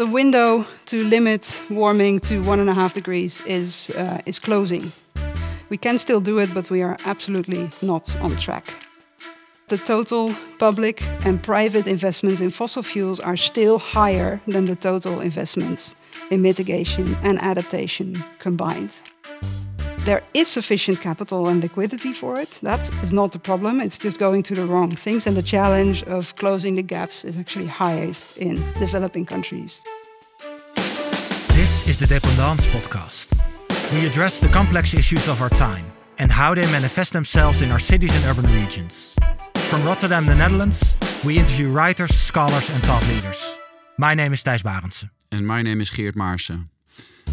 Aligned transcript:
the 0.00 0.06
window 0.06 0.64
to 0.86 1.04
limit 1.04 1.62
warming 1.68 2.18
to 2.18 2.42
one 2.44 2.58
and 2.58 2.70
a 2.70 2.72
half 2.72 2.94
degrees 2.94 3.42
is, 3.44 3.90
uh, 3.90 4.18
is 4.24 4.38
closing. 4.38 4.90
We 5.68 5.76
can 5.76 5.98
still 5.98 6.22
do 6.22 6.38
it, 6.38 6.54
but 6.54 6.70
we 6.70 6.80
are 6.80 6.96
absolutely 7.04 7.68
not 7.82 8.18
on 8.22 8.34
track. 8.36 8.64
The 9.68 9.76
total 9.76 10.34
public 10.58 11.02
and 11.26 11.42
private 11.42 11.86
investments 11.86 12.40
in 12.40 12.48
fossil 12.48 12.82
fuels 12.82 13.20
are 13.20 13.36
still 13.36 13.78
higher 13.78 14.40
than 14.46 14.64
the 14.64 14.74
total 14.74 15.20
investments 15.20 15.96
in 16.30 16.40
mitigation 16.40 17.14
and 17.22 17.38
adaptation 17.38 18.24
combined. 18.38 19.02
There 20.06 20.22
is 20.32 20.48
sufficient 20.48 21.02
capital 21.02 21.46
and 21.46 21.62
liquidity 21.62 22.14
for 22.14 22.40
it. 22.40 22.58
That 22.62 22.90
is 23.02 23.12
not 23.12 23.32
the 23.32 23.38
problem. 23.38 23.82
It's 23.82 23.98
just 23.98 24.18
going 24.18 24.42
to 24.44 24.54
the 24.54 24.64
wrong 24.64 24.90
things. 24.90 25.26
And 25.26 25.36
the 25.36 25.42
challenge 25.42 26.02
of 26.04 26.34
closing 26.36 26.76
the 26.76 26.82
gaps 26.82 27.22
is 27.22 27.36
actually 27.36 27.66
highest 27.66 28.38
in 28.38 28.56
developing 28.78 29.26
countries. 29.26 29.82
Is 31.90 31.98
the 31.98 32.06
Dependance 32.06 32.68
Podcast. 32.68 33.42
We 33.92 34.06
address 34.06 34.38
the 34.38 34.46
complex 34.48 34.94
issues 34.94 35.26
of 35.26 35.42
our 35.42 35.48
time 35.48 35.84
and 36.20 36.30
how 36.30 36.54
they 36.54 36.64
manifest 36.66 37.12
themselves 37.12 37.62
in 37.62 37.72
our 37.72 37.80
cities 37.80 38.14
and 38.14 38.24
urban 38.26 38.48
regions. 38.54 39.18
From 39.56 39.82
Rotterdam, 39.84 40.24
the 40.24 40.36
Netherlands, 40.36 40.96
we 41.24 41.36
interview 41.36 41.68
writers, 41.68 42.14
scholars, 42.14 42.70
and 42.70 42.80
thought 42.84 43.04
leaders. 43.08 43.58
My 43.98 44.14
name 44.14 44.32
is 44.32 44.44
Thijs 44.44 44.62
Barendse. 44.62 45.10
And 45.32 45.44
my 45.44 45.62
name 45.62 45.80
is 45.80 45.90
Geert 45.90 46.14
Maarsen. 46.14 46.68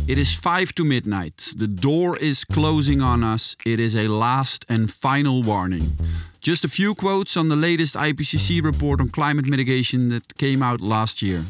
It 0.07 0.17
is 0.17 0.33
five 0.33 0.73
to 0.73 0.83
midnight. 0.83 1.53
The 1.55 1.67
door 1.67 2.17
is 2.17 2.43
closing 2.43 2.99
on 2.99 3.23
us. 3.23 3.55
It 3.63 3.79
is 3.79 3.95
a 3.95 4.07
last 4.07 4.65
and 4.67 4.89
final 4.89 5.43
warning. 5.43 5.85
Just 6.39 6.65
a 6.65 6.69
few 6.69 6.95
quotes 6.95 7.37
on 7.37 7.49
the 7.49 7.55
latest 7.55 7.93
IPCC 7.93 8.63
report 8.63 9.01
on 9.01 9.09
climate 9.09 9.47
mitigation 9.47 10.09
that 10.09 10.35
came 10.37 10.63
out 10.63 10.81
last 10.81 11.21
year. 11.21 11.43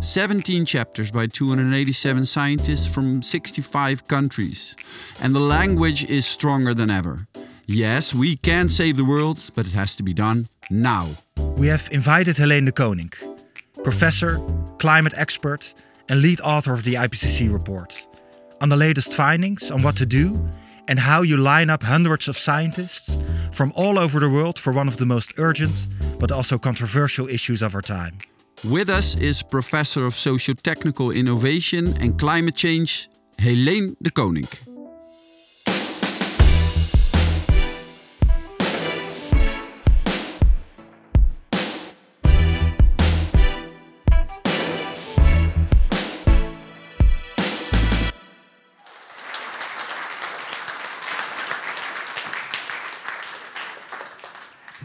17 0.00 0.64
chapters 0.64 1.10
by 1.10 1.26
287 1.26 2.24
scientists 2.24 2.86
from 2.86 3.20
65 3.20 4.06
countries. 4.06 4.76
And 5.22 5.34
the 5.34 5.40
language 5.40 6.08
is 6.08 6.24
stronger 6.24 6.72
than 6.72 6.88
ever. 6.88 7.26
Yes, 7.66 8.14
we 8.14 8.36
can 8.36 8.68
save 8.68 8.96
the 8.96 9.04
world, 9.04 9.50
but 9.54 9.66
it 9.66 9.72
has 9.72 9.96
to 9.96 10.02
be 10.02 10.14
done 10.14 10.48
now. 10.70 11.06
We 11.56 11.66
have 11.66 11.88
invited 11.90 12.36
Heleen 12.36 12.64
de 12.64 12.72
Coninck, 12.72 13.16
professor, 13.82 14.38
climate 14.78 15.14
expert, 15.16 15.74
and 16.08 16.22
lead 16.22 16.40
author 16.40 16.72
of 16.72 16.84
the 16.84 16.94
IPCC 16.94 17.52
report, 17.52 18.06
on 18.60 18.68
the 18.68 18.76
latest 18.76 19.12
findings 19.12 19.70
on 19.70 19.82
what 19.82 19.96
to 19.96 20.06
do 20.06 20.48
and 20.86 20.98
how 20.98 21.22
you 21.22 21.36
line 21.36 21.70
up 21.70 21.82
hundreds 21.82 22.28
of 22.28 22.36
scientists 22.36 23.18
from 23.52 23.72
all 23.74 23.98
over 23.98 24.20
the 24.20 24.30
world 24.30 24.58
for 24.58 24.72
one 24.72 24.88
of 24.88 24.96
the 24.96 25.06
most 25.06 25.38
urgent 25.38 25.88
but 26.18 26.32
also 26.32 26.56
controversial 26.56 27.28
issues 27.28 27.62
of 27.62 27.74
our 27.74 27.82
time. 27.82 28.18
With 28.64 28.90
us 28.90 29.14
is 29.14 29.42
Professor 29.42 30.04
of 30.04 30.14
Socio-Technical 30.14 31.12
Innovation 31.12 31.94
and 32.00 32.18
Climate 32.18 32.56
Change, 32.56 33.08
Heleen 33.38 33.94
de 34.02 34.10
Coninck. 34.10 34.64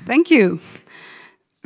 Thank 0.05 0.29
you. 0.29 0.59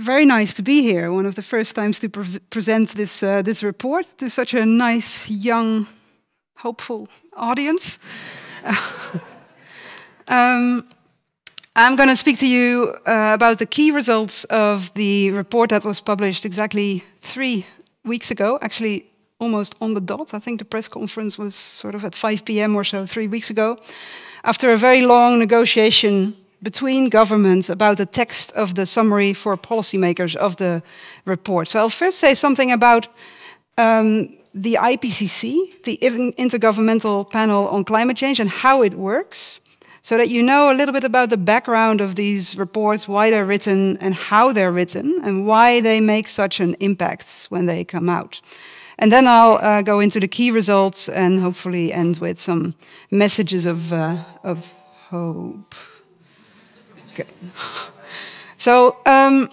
Very 0.07 0.25
nice 0.25 0.53
to 0.53 0.63
be 0.63 0.81
here. 0.83 1.11
One 1.11 1.25
of 1.25 1.35
the 1.35 1.41
first 1.41 1.75
times 1.75 1.99
to 1.99 2.07
pre 2.07 2.23
present 2.49 2.95
this 2.95 3.21
uh, 3.21 3.41
this 3.43 3.61
report 3.61 4.05
to 4.17 4.29
such 4.29 4.53
a 4.53 4.65
nice, 4.65 5.29
young, 5.29 5.85
hopeful 6.55 7.07
audience. 7.33 7.99
um, 10.29 10.83
I'm 11.75 11.95
going 11.97 12.09
to 12.09 12.15
speak 12.15 12.39
to 12.39 12.47
you 12.47 12.95
uh, 13.05 13.33
about 13.33 13.57
the 13.57 13.65
key 13.65 13.91
results 13.91 14.45
of 14.45 14.93
the 14.93 15.31
report 15.31 15.69
that 15.69 15.83
was 15.83 16.01
published 16.01 16.45
exactly 16.45 17.03
three 17.21 17.65
weeks 18.03 18.31
ago. 18.31 18.57
Actually, 18.61 19.03
almost 19.39 19.75
on 19.81 19.93
the 19.93 20.01
dot. 20.01 20.33
I 20.33 20.39
think 20.39 20.59
the 20.59 20.65
press 20.65 20.87
conference 20.87 21.37
was 21.37 21.53
sort 21.53 21.95
of 21.95 22.05
at 22.05 22.15
5 22.15 22.45
p.m. 22.45 22.77
or 22.77 22.85
so 22.85 23.05
three 23.05 23.27
weeks 23.27 23.49
ago. 23.49 23.77
After 24.43 24.71
a 24.71 24.77
very 24.77 25.01
long 25.01 25.39
negotiation 25.39 26.33
between 26.61 27.09
governments 27.09 27.69
about 27.69 27.97
the 27.97 28.05
text 28.05 28.51
of 28.53 28.73
the 28.75 28.85
summary 28.85 29.33
for 29.33 29.57
policymakers 29.57 30.35
of 30.35 30.57
the 30.57 30.81
report. 31.25 31.67
So 31.67 31.79
I'll 31.79 31.89
first 31.89 32.19
say 32.19 32.33
something 32.33 32.71
about 32.71 33.07
um, 33.77 34.37
the 34.53 34.77
IPCC, 34.81 35.83
the 35.83 35.97
Intergovernmental 36.37 37.29
Panel 37.29 37.67
on 37.67 37.83
Climate 37.83 38.17
Change, 38.17 38.39
and 38.39 38.49
how 38.49 38.81
it 38.81 38.95
works, 38.95 39.59
so 40.01 40.17
that 40.17 40.29
you 40.29 40.41
know 40.41 40.71
a 40.71 40.75
little 40.75 40.93
bit 40.93 41.03
about 41.03 41.29
the 41.29 41.37
background 41.37 42.01
of 42.01 42.15
these 42.15 42.57
reports, 42.57 43.07
why 43.07 43.29
they're 43.29 43.45
written, 43.45 43.97
and 43.97 44.15
how 44.15 44.51
they're 44.51 44.71
written, 44.71 45.19
and 45.23 45.45
why 45.45 45.81
they 45.81 45.99
make 45.99 46.27
such 46.27 46.59
an 46.59 46.75
impact 46.79 47.47
when 47.49 47.67
they 47.67 47.83
come 47.83 48.09
out. 48.09 48.41
And 48.99 49.11
then 49.11 49.27
I'll 49.27 49.57
uh, 49.57 49.81
go 49.83 49.99
into 49.99 50.19
the 50.19 50.27
key 50.27 50.49
results 50.49 51.07
and 51.07 51.39
hopefully 51.39 51.93
end 51.93 52.17
with 52.17 52.39
some 52.39 52.73
messages 53.11 53.67
of, 53.67 53.93
uh, 53.93 54.23
of 54.43 54.65
hope. 55.09 55.75
Okay. 57.19 57.29
so 58.57 58.97
um, 59.07 59.49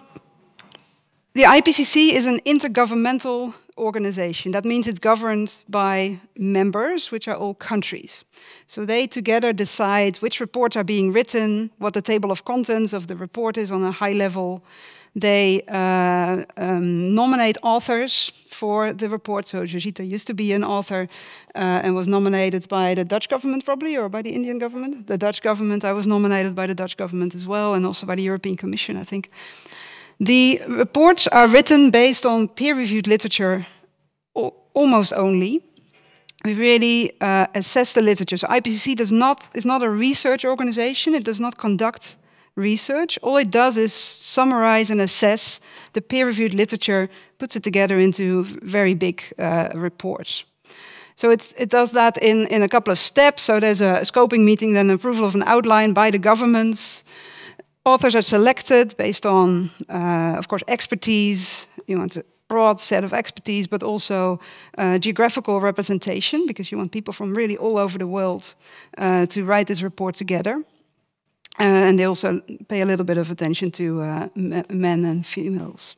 the 1.33 1.45
IPCC 1.45 2.13
is 2.13 2.27
an 2.27 2.41
intergovernmental 2.41 3.55
organization. 3.79 4.53
That 4.53 4.65
means 4.65 4.87
it's 4.87 4.99
governed 4.99 5.59
by 5.69 6.21
members, 6.37 7.11
which 7.11 7.27
are 7.27 7.35
all 7.35 7.55
countries. 7.55 8.25
So 8.67 8.85
they 8.85 9.07
together 9.07 9.53
decide 9.53 10.19
which 10.19 10.41
reports 10.41 10.77
are 10.77 10.85
being 10.85 11.11
written, 11.11 11.71
what 11.79 11.95
the 11.95 12.03
table 12.03 12.31
of 12.31 12.45
contents 12.45 12.93
of 12.93 13.07
the 13.07 13.17
report 13.17 13.57
is 13.57 13.73
on 13.73 13.83
a 13.83 13.93
high 13.93 14.13
level, 14.13 14.63
they 15.15 15.63
uh, 15.69 16.45
um, 16.57 17.15
nominate 17.15 17.57
authors 17.63 18.33
for 18.49 18.93
the 18.93 19.09
report. 19.09 19.49
So 19.49 19.65
Joyeeta 19.65 20.11
used 20.11 20.27
to 20.27 20.35
be 20.35 20.53
an 20.53 20.65
author 20.65 21.09
uh, 21.55 21.83
and 21.85 21.95
was 21.95 22.09
nominated 22.09 22.69
by 22.69 22.95
the 22.95 23.05
Dutch 23.05 23.29
government, 23.29 23.65
probably, 23.65 23.97
or 23.97 24.09
by 24.09 24.23
the 24.23 24.31
Indian 24.31 24.59
government. 24.59 25.07
The 25.07 25.19
Dutch 25.19 25.41
government, 25.43 25.85
I 25.85 25.93
was 25.93 26.07
nominated 26.07 26.55
by 26.55 26.67
the 26.67 26.75
Dutch 26.75 26.97
government 26.97 27.35
as 27.35 27.47
well, 27.47 27.75
and 27.75 27.87
also 27.87 28.07
by 28.07 28.17
the 28.17 28.23
European 28.23 28.57
Commission, 28.57 28.97
I 28.97 29.05
think. 29.05 29.31
The 30.21 30.61
reports 30.69 31.27
are 31.29 31.49
written 31.49 31.91
based 31.91 32.27
on 32.27 32.49
peer-reviewed 32.49 33.07
literature 33.07 33.67
almost 34.75 35.13
only. 35.13 35.63
We 36.45 36.55
really 36.55 37.13
uh, 37.21 37.47
assess 37.55 37.93
the 37.93 38.03
literature. 38.03 38.37
So 38.37 38.47
IPCC 38.49 38.97
does 38.97 39.11
not 39.11 39.49
is 39.55 39.65
not 39.65 39.83
a 39.83 39.89
research 39.89 40.45
organization. 40.45 41.15
It 41.15 41.25
does 41.25 41.41
not 41.41 41.57
conduct 41.57 42.17
research. 42.57 43.19
All 43.23 43.37
it 43.37 43.51
does 43.51 43.77
is 43.77 43.93
summarize 43.93 44.93
and 44.93 45.01
assess 45.01 45.61
the 45.93 46.01
peer-reviewed 46.01 46.55
literature, 46.55 47.09
puts 47.39 47.57
it 47.57 47.63
together 47.63 47.99
into 47.99 48.45
very 48.45 48.95
big 48.95 49.23
uh, 49.39 49.69
reports. 49.75 50.45
So 51.17 51.31
it 51.31 51.71
does 51.71 51.93
that 51.93 52.17
in, 52.23 52.47
in 52.49 52.63
a 52.63 52.69
couple 52.69 52.91
of 52.91 52.99
steps. 52.99 53.43
So 53.43 53.61
there's 53.61 53.81
a 53.81 54.03
scoping 54.03 54.45
meeting, 54.45 54.75
then 54.75 54.91
approval 54.91 55.25
of 55.25 55.35
an 55.35 55.45
outline 55.47 55.93
by 55.93 56.11
the 56.11 56.19
governments. 56.19 57.05
Authors 57.85 58.15
are 58.15 58.23
selected 58.23 58.97
based 58.97 59.25
on, 59.27 59.71
uh, 59.89 60.35
of 60.39 60.49
course, 60.49 60.65
expertise. 60.67 61.69
You 61.87 61.99
want 61.99 62.17
a 62.17 62.25
broad 62.49 62.81
set 62.81 63.05
of 63.05 63.13
expertise, 63.13 63.69
but 63.69 63.83
also 63.83 64.41
uh, 64.77 64.99
geographical 64.99 65.61
representation, 65.61 66.47
because 66.47 66.73
you 66.73 66.79
want 66.79 66.91
people 66.91 67.13
from 67.13 67.35
really 67.35 67.57
all 67.57 67.79
over 67.79 67.99
the 67.99 68.07
world 68.07 68.55
uh, 68.99 69.27
to 69.27 69.45
write 69.45 69.67
this 69.67 69.83
report 69.83 70.17
together. 70.17 70.65
Uh, 71.59 71.89
and 71.89 71.99
they 71.99 72.05
also 72.05 72.41
pay 72.69 72.81
a 72.81 72.87
little 72.87 73.05
bit 73.05 73.19
of 73.19 73.31
attention 73.31 73.71
to 73.71 74.01
uh, 74.01 74.29
men 74.35 75.05
and 75.05 75.25
females. 75.25 75.97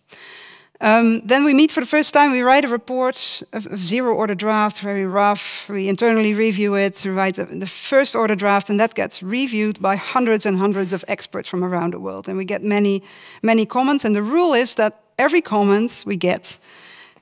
Um, 0.80 1.22
then 1.26 1.44
we 1.44 1.54
meet 1.54 1.72
for 1.72 1.80
the 1.80 1.86
first 1.86 2.12
time. 2.12 2.32
We 2.32 2.42
write 2.42 2.64
a 2.64 2.68
report, 2.68 3.42
a, 3.52 3.62
a 3.70 3.76
zero 3.76 4.14
order 4.14 4.34
draft, 4.34 4.80
very 4.80 5.06
rough. 5.06 5.68
We 5.70 5.88
internally 5.88 6.34
review 6.34 6.74
it. 6.76 7.02
We 7.04 7.10
write 7.10 7.36
the 7.36 7.66
first 7.66 8.14
order 8.14 8.36
draft, 8.36 8.68
and 8.68 8.78
that 8.78 8.94
gets 8.94 9.22
reviewed 9.22 9.80
by 9.80 9.96
hundreds 9.96 10.44
and 10.44 10.58
hundreds 10.58 10.92
of 10.92 11.04
experts 11.08 11.48
from 11.48 11.64
around 11.64 11.94
the 11.94 11.98
world. 11.98 12.28
And 12.28 12.36
we 12.36 12.44
get 12.44 12.62
many, 12.62 13.02
many 13.42 13.64
comments. 13.64 14.04
And 14.04 14.14
the 14.14 14.22
rule 14.22 14.52
is 14.52 14.74
that 14.74 15.00
every 15.18 15.40
comment 15.40 16.04
we 16.06 16.16
get, 16.16 16.58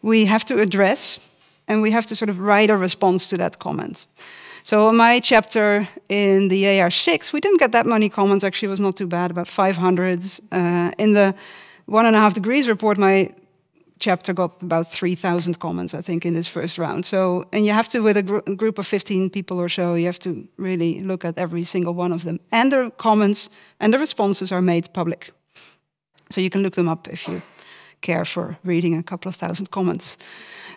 we 0.02 0.26
have 0.26 0.44
to 0.46 0.60
address, 0.60 1.20
and 1.69 1.80
we 1.80 1.92
have 1.92 2.06
to 2.06 2.16
sort 2.16 2.30
of 2.30 2.40
write 2.40 2.70
a 2.70 2.76
response 2.76 3.28
to 3.28 3.37
that 3.37 3.58
comment. 3.58 4.06
So 4.64 4.90
my 4.93 5.20
chapter 5.20 5.87
in 6.08 6.49
the 6.49 6.64
AR6, 6.64 7.34
we 7.34 7.40
didn't 7.40 7.61
get 7.61 7.72
that 7.72 7.84
many 7.84 8.08
comments. 8.08 8.44
Actually, 8.44 8.69
it 8.69 8.70
was 8.70 8.81
not 8.81 8.96
too 8.96 9.06
bad, 9.06 9.31
about 9.31 9.46
500. 9.46 10.25
Uh, 10.50 10.90
in 10.96 11.12
the 11.12 11.34
one 11.84 12.06
and 12.06 12.16
a 12.16 12.19
half 12.19 12.32
degrees 12.32 12.66
report, 12.66 12.96
my 12.96 13.31
chapter 13.99 14.32
got 14.32 14.62
about 14.62 14.90
3,000 14.90 15.58
comments, 15.58 15.93
I 15.93 16.00
think, 16.00 16.25
in 16.25 16.32
this 16.32 16.49
first 16.49 16.78
round. 16.78 17.05
So, 17.05 17.44
and 17.52 17.66
you 17.66 17.75
have 17.75 17.90
to, 17.90 18.00
with 18.00 18.16
a, 18.16 18.22
gr 18.22 18.38
group 18.56 18.78
of 18.78 18.87
15 18.87 19.28
people 19.28 19.61
or 19.61 19.69
so, 19.69 19.96
you 19.96 20.06
have 20.06 20.19
to 20.20 20.49
really 20.56 21.02
look 21.02 21.26
at 21.26 21.37
every 21.37 21.64
single 21.64 21.93
one 21.93 22.14
of 22.14 22.22
them. 22.22 22.40
And 22.50 22.72
the 22.72 22.90
comments 22.96 23.50
and 23.81 23.93
the 23.93 23.99
responses 23.99 24.50
are 24.50 24.62
made 24.62 24.94
public. 24.94 25.31
So 26.31 26.40
you 26.40 26.49
can 26.49 26.62
look 26.62 26.75
them 26.75 26.88
up 26.88 27.06
if 27.08 27.28
you 27.28 27.43
care 28.00 28.25
for 28.25 28.56
reading 28.64 28.96
a 28.96 29.02
couple 29.02 29.28
of 29.28 29.37
thousand 29.37 29.70
comments. 29.70 30.16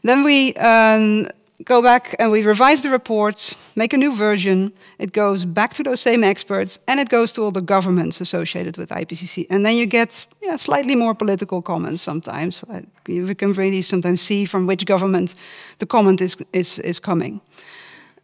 Then 0.03 0.25
we 0.25 0.55
um, 0.55 1.29
go 1.63 1.81
back 1.81 2.15
and 2.19 2.31
we 2.31 2.43
revise 2.43 2.81
the 2.81 2.89
reports, 2.89 3.55
make 3.75 3.93
a 3.93 3.97
new 3.97 4.15
version. 4.15 4.71
It 4.99 5.11
goes 5.11 5.45
back 5.45 5.73
to 5.73 5.83
those 5.83 6.01
same 6.01 6.23
experts 6.23 6.79
and 6.87 6.99
it 6.99 7.09
goes 7.09 7.33
to 7.33 7.41
all 7.41 7.51
the 7.51 7.61
governments 7.61 8.21
associated 8.21 8.77
with 8.77 8.89
IPCC. 8.89 9.47
And 9.49 9.65
then 9.65 9.75
you 9.75 9.85
get 9.85 10.27
yeah, 10.41 10.55
slightly 10.55 10.95
more 10.95 11.15
political 11.15 11.61
comments 11.61 12.03
sometimes. 12.03 12.63
You 13.07 13.35
can 13.35 13.53
really 13.53 13.81
sometimes 13.81 14.21
see 14.21 14.45
from 14.45 14.67
which 14.67 14.85
government 14.85 15.35
the 15.79 15.85
comment 15.85 16.21
is, 16.21 16.37
is, 16.53 16.79
is 16.79 16.99
coming. 16.99 17.41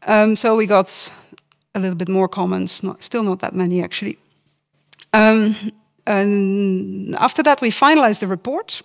Um, 0.06 0.36
so 0.36 0.56
we 0.56 0.66
got 0.66 1.12
a 1.74 1.80
little 1.80 1.96
bit 1.96 2.10
more 2.10 2.28
comments, 2.28 2.84
not, 2.84 3.02
still 3.02 3.24
not 3.24 3.40
that 3.40 3.56
many 3.56 3.82
actually. 3.84 4.18
Um, 5.14 5.56
and 6.06 7.16
after 7.16 7.44
that, 7.44 7.62
we 7.62 7.70
finalize 7.70 8.20
the 8.20 8.28
report 8.28 8.82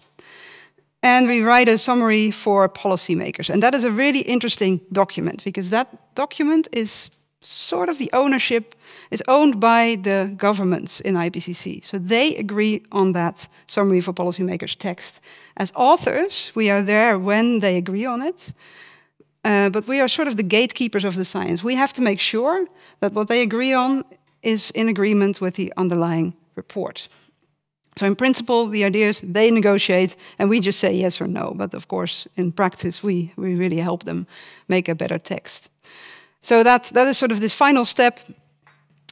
and 1.02 1.28
we 1.28 1.42
write 1.42 1.68
a 1.68 1.78
summary 1.78 2.30
for 2.30 2.68
policymakers. 2.68 3.50
And 3.50 3.62
that 3.62 3.74
is 3.74 3.84
a 3.84 3.90
really 3.90 4.20
interesting 4.20 4.80
document 4.92 5.44
because 5.44 5.70
that 5.70 6.14
document 6.14 6.68
is 6.72 7.10
sort 7.40 7.88
of 7.88 7.98
the 7.98 8.10
ownership 8.12 8.74
is 9.10 9.22
owned 9.28 9.60
by 9.60 9.96
the 10.02 10.34
governments 10.36 11.00
in 11.00 11.14
IPCC. 11.14 11.84
So 11.84 11.98
they 11.98 12.34
agree 12.36 12.82
on 12.90 13.12
that 13.12 13.48
summary 13.66 14.00
for 14.00 14.12
policymakers 14.12 14.76
text. 14.76 15.20
As 15.56 15.72
authors, 15.74 16.52
we 16.54 16.68
are 16.70 16.82
there 16.82 17.18
when 17.18 17.60
they 17.60 17.76
agree 17.76 18.06
on 18.06 18.22
it. 18.22 18.52
Uh, 19.44 19.70
but 19.70 19.86
we 19.86 20.00
are 20.00 20.08
sort 20.08 20.28
of 20.28 20.36
the 20.36 20.42
gatekeepers 20.42 21.04
of 21.04 21.14
the 21.14 21.24
science. 21.24 21.62
We 21.62 21.76
have 21.76 21.92
to 21.94 22.02
make 22.02 22.20
sure 22.20 22.66
that 23.00 23.12
what 23.12 23.28
they 23.28 23.42
agree 23.42 23.72
on 23.72 24.04
is 24.42 24.70
in 24.72 24.88
agreement 24.88 25.40
with 25.40 25.54
the 25.54 25.72
underlying 25.76 26.34
report. 26.56 27.08
So 27.98 28.06
in 28.06 28.16
principle, 28.16 28.68
the 28.68 28.84
idea 28.84 29.08
is 29.08 29.20
they 29.20 29.50
negotiate 29.50 30.16
and 30.38 30.48
we 30.48 30.60
just 30.60 30.78
say 30.78 30.94
yes 30.94 31.20
or 31.20 31.26
no. 31.26 31.52
But 31.54 31.74
of 31.74 31.88
course, 31.88 32.28
in 32.36 32.52
practice, 32.52 33.02
we, 33.02 33.32
we 33.36 33.54
really 33.54 33.78
help 33.78 34.04
them 34.04 34.26
make 34.68 34.88
a 34.88 34.94
better 34.94 35.18
text. 35.18 35.70
So 36.42 36.62
that, 36.62 36.84
that 36.94 37.06
is 37.08 37.18
sort 37.18 37.32
of 37.32 37.40
this 37.40 37.54
final 37.54 37.84
step. 37.84 38.20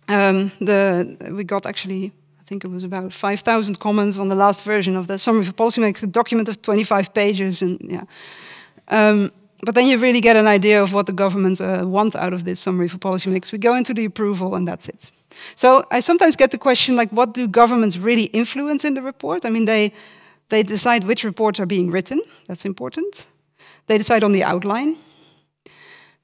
Um, 0.08 0.52
the, 0.60 1.16
we 1.32 1.44
got 1.44 1.66
actually, 1.66 2.12
I 2.40 2.44
think 2.44 2.64
it 2.64 2.70
was 2.70 2.84
about 2.84 3.12
5,000 3.12 3.78
comments 3.78 4.18
on 4.18 4.28
the 4.28 4.36
last 4.36 4.64
version 4.64 4.96
of 4.96 5.06
the 5.06 5.18
Summary 5.18 5.44
for 5.44 5.52
Policymakers 5.52 6.04
a 6.04 6.06
document 6.06 6.48
of 6.48 6.62
25 6.62 7.12
pages. 7.12 7.62
And 7.62 7.80
yeah. 7.82 8.04
Um, 8.88 9.32
but 9.64 9.74
then 9.74 9.86
you 9.86 9.98
really 9.98 10.20
get 10.20 10.36
an 10.36 10.46
idea 10.46 10.82
of 10.82 10.92
what 10.92 11.06
the 11.06 11.12
government 11.12 11.60
uh, 11.60 11.82
want 11.84 12.14
out 12.14 12.32
of 12.32 12.44
this 12.44 12.60
Summary 12.60 12.88
for 12.88 12.98
Policymakers. 12.98 13.52
We 13.52 13.58
go 13.58 13.74
into 13.74 13.94
the 13.94 14.04
approval 14.04 14.54
and 14.54 14.68
that's 14.68 14.88
it. 14.88 15.10
So 15.54 15.84
I 15.90 16.00
sometimes 16.00 16.36
get 16.36 16.50
the 16.50 16.58
question 16.58 16.96
like, 16.96 17.10
what 17.10 17.34
do 17.34 17.48
governments 17.48 17.96
really 17.96 18.24
influence 18.32 18.84
in 18.84 18.94
the 18.94 19.02
report? 19.02 19.44
I 19.44 19.50
mean, 19.50 19.64
they, 19.64 19.92
they 20.48 20.62
decide 20.62 21.04
which 21.04 21.24
reports 21.24 21.60
are 21.60 21.66
being 21.66 21.90
written. 21.90 22.20
That's 22.46 22.64
important. 22.64 23.26
They 23.86 23.98
decide 23.98 24.24
on 24.24 24.32
the 24.32 24.44
outline. 24.44 24.96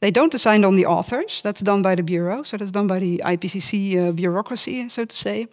They 0.01 0.11
don't 0.11 0.33
decide 0.33 0.65
on 0.65 0.77
the 0.77 0.87
authors. 0.87 1.41
That's 1.43 1.61
done 1.61 1.83
by 1.83 1.95
the 1.95 2.03
Bureau. 2.03 2.43
So 2.43 2.57
that's 2.57 2.73
done 2.73 2.89
by 2.89 2.99
the 2.99 3.23
IPCC 3.25 4.09
uh, 4.09 4.13
bureaucracy, 4.13 4.89
so 4.89 5.05
to 5.05 5.17
say. 5.17 5.47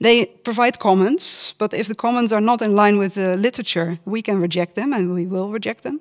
They 0.00 0.26
provide 0.26 0.78
comments, 0.78 1.54
but 1.58 1.74
if 1.74 1.86
the 1.86 1.94
comments 1.94 2.32
are 2.32 2.40
not 2.40 2.62
in 2.62 2.74
line 2.74 2.98
with 2.98 3.14
the 3.14 3.36
literature, 3.36 3.98
we 4.06 4.22
can 4.22 4.40
reject 4.40 4.74
them, 4.74 4.94
and 4.94 5.12
we 5.12 5.26
will 5.26 5.50
reject 5.50 5.82
them. 5.82 6.00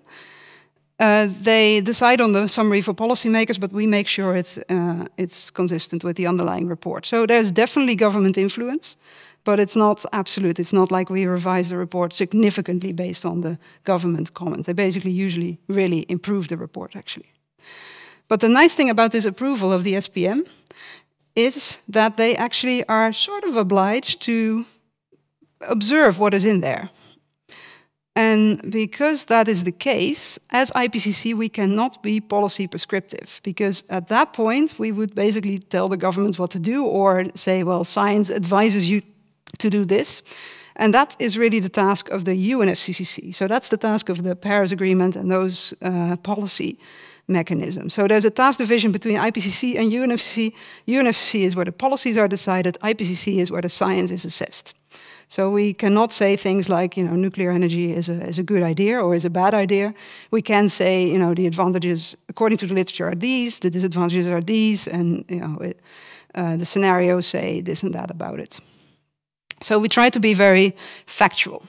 Uh, 0.98 1.28
they 1.42 1.82
decide 1.82 2.22
on 2.22 2.32
the 2.32 2.48
summary 2.48 2.82
for 2.82 2.94
policymakers, 2.94 3.60
but 3.60 3.72
we 3.74 3.86
make 3.86 4.08
sure 4.08 4.36
it's, 4.38 4.58
uh, 4.70 5.06
it's 5.18 5.52
consistent 5.52 6.04
with 6.04 6.16
the 6.16 6.26
underlying 6.28 6.70
report. 6.70 7.06
So 7.06 7.26
there's 7.26 7.52
definitely 7.52 7.96
government 7.96 8.38
influence, 8.38 8.96
but 9.44 9.60
it's 9.60 9.76
not 9.76 10.06
absolute. 10.12 10.58
It's 10.58 10.72
not 10.72 10.92
like 10.92 11.10
we 11.10 11.26
revise 11.26 11.70
the 11.70 11.78
report 11.78 12.14
significantly 12.14 12.94
based 12.94 13.26
on 13.26 13.42
the 13.42 13.58
government 13.84 14.34
comment. 14.34 14.66
They 14.66 14.74
basically 14.74 15.12
usually 15.12 15.60
really 15.68 16.06
improve 16.08 16.48
the 16.48 16.58
report, 16.58 16.96
actually. 16.96 17.32
But 18.28 18.40
the 18.40 18.50
nice 18.50 18.74
thing 18.74 18.90
about 18.90 19.12
this 19.12 19.26
approval 19.26 19.74
of 19.74 19.84
the 19.84 19.96
SPM 19.96 20.48
is 21.36 21.80
that 21.90 22.16
they 22.16 22.36
actually 22.38 22.84
are 22.88 23.14
sort 23.14 23.44
of 23.44 23.58
obliged 23.58 24.22
to 24.22 24.66
observe 25.70 26.20
what 26.20 26.34
is 26.34 26.46
in 26.46 26.62
there. 26.62 26.90
And 28.16 28.72
because 28.72 29.26
that 29.26 29.48
is 29.48 29.64
the 29.66 29.74
case, 29.74 30.40
as 30.50 30.72
IPCC, 30.72 31.34
we 31.34 31.50
cannot 31.50 32.02
be 32.02 32.22
policy 32.22 32.66
prescriptive 32.66 33.42
because 33.44 33.84
at 33.90 34.08
that 34.08 34.32
point 34.32 34.80
we 34.80 34.94
would 34.94 35.14
basically 35.14 35.60
tell 35.60 35.90
the 35.90 35.98
governments 35.98 36.40
what 36.40 36.52
to 36.52 36.60
do 36.60 36.86
or 36.86 37.26
say, 37.36 37.64
well, 37.64 37.84
science 37.84 38.32
advises 38.32 38.90
you 38.90 39.02
to 39.60 39.70
do 39.70 39.84
this. 39.84 40.24
And 40.78 40.94
that 40.94 41.16
is 41.20 41.38
really 41.38 41.60
the 41.60 41.70
task 41.70 42.10
of 42.10 42.24
the 42.24 42.52
UNFCCC. 42.52 43.34
So 43.34 43.48
that's 43.48 43.70
the 43.70 43.78
task 43.78 44.10
of 44.10 44.24
the 44.24 44.36
Paris 44.36 44.72
Agreement 44.72 45.16
and 45.16 45.30
those 45.30 45.74
uh, 45.82 46.16
policy 46.24 46.78
mechanisms. 47.28 47.94
So 47.94 48.08
there's 48.08 48.26
a 48.26 48.30
task 48.30 48.60
division 48.60 48.92
between 48.92 49.18
IPCC 49.18 49.78
and 49.78 49.92
UNFCCC. 49.92 50.54
UNFCCC 50.88 51.42
is 51.42 51.56
where 51.56 51.66
the 51.66 51.72
policies 51.72 52.18
are 52.18 52.28
decided, 52.28 52.78
IPCC 52.82 53.40
is 53.40 53.52
where 53.52 53.62
the 53.62 53.70
science 53.70 54.12
is 54.12 54.26
assessed. 54.26 54.74
So 55.28 55.50
we 55.50 55.74
cannot 55.74 56.12
say 56.12 56.36
things 56.36 56.70
like, 56.70 56.96
you 56.98 57.04
know, 57.04 57.16
nuclear 57.16 57.52
energy 57.52 57.92
is 57.92 58.10
a, 58.10 58.28
is 58.28 58.40
a 58.40 58.44
good 58.44 58.62
idea 58.62 59.00
or 59.00 59.16
is 59.16 59.26
a 59.26 59.30
bad 59.30 59.54
idea. 59.54 59.94
We 60.32 60.42
can 60.42 60.70
say, 60.70 61.08
you 61.08 61.18
know, 61.18 61.34
the 61.34 61.48
advantages, 61.48 62.16
according 62.30 62.60
to 62.60 62.68
the 62.68 62.74
literature, 62.74 63.08
are 63.08 63.16
these, 63.16 63.60
the 63.60 63.70
disadvantages 63.70 64.28
are 64.28 64.42
these, 64.42 64.88
and, 64.88 65.26
you 65.30 65.40
know, 65.40 65.58
it, 65.62 65.82
uh, 66.36 66.58
the 66.58 66.66
scenarios 66.66 67.26
say 67.26 67.62
this 67.62 67.84
and 67.84 67.94
that 67.94 68.12
about 68.12 68.40
it. 68.40 68.60
So 69.62 69.80
we 69.80 69.88
try 69.88 70.10
to 70.10 70.20
be 70.20 70.34
very 70.34 70.76
factual. 71.06 71.64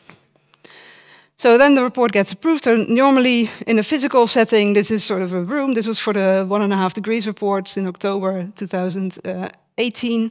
So 1.38 1.58
then 1.58 1.74
the 1.74 1.82
report 1.82 2.12
gets 2.12 2.32
approved. 2.32 2.64
So 2.64 2.76
normally 2.88 3.50
in 3.66 3.78
a 3.78 3.82
physical 3.82 4.26
setting, 4.26 4.74
this 4.74 4.90
is 4.90 5.04
sort 5.04 5.22
of 5.22 5.32
a 5.34 5.42
room. 5.42 5.74
This 5.74 5.86
was 5.86 5.98
for 5.98 6.14
the 6.14 6.44
one 6.48 6.62
and 6.62 6.72
a 6.72 6.76
half 6.76 6.94
degrees 6.94 7.26
report 7.26 7.76
in 7.76 7.86
October 7.86 8.50
2018. 8.56 10.30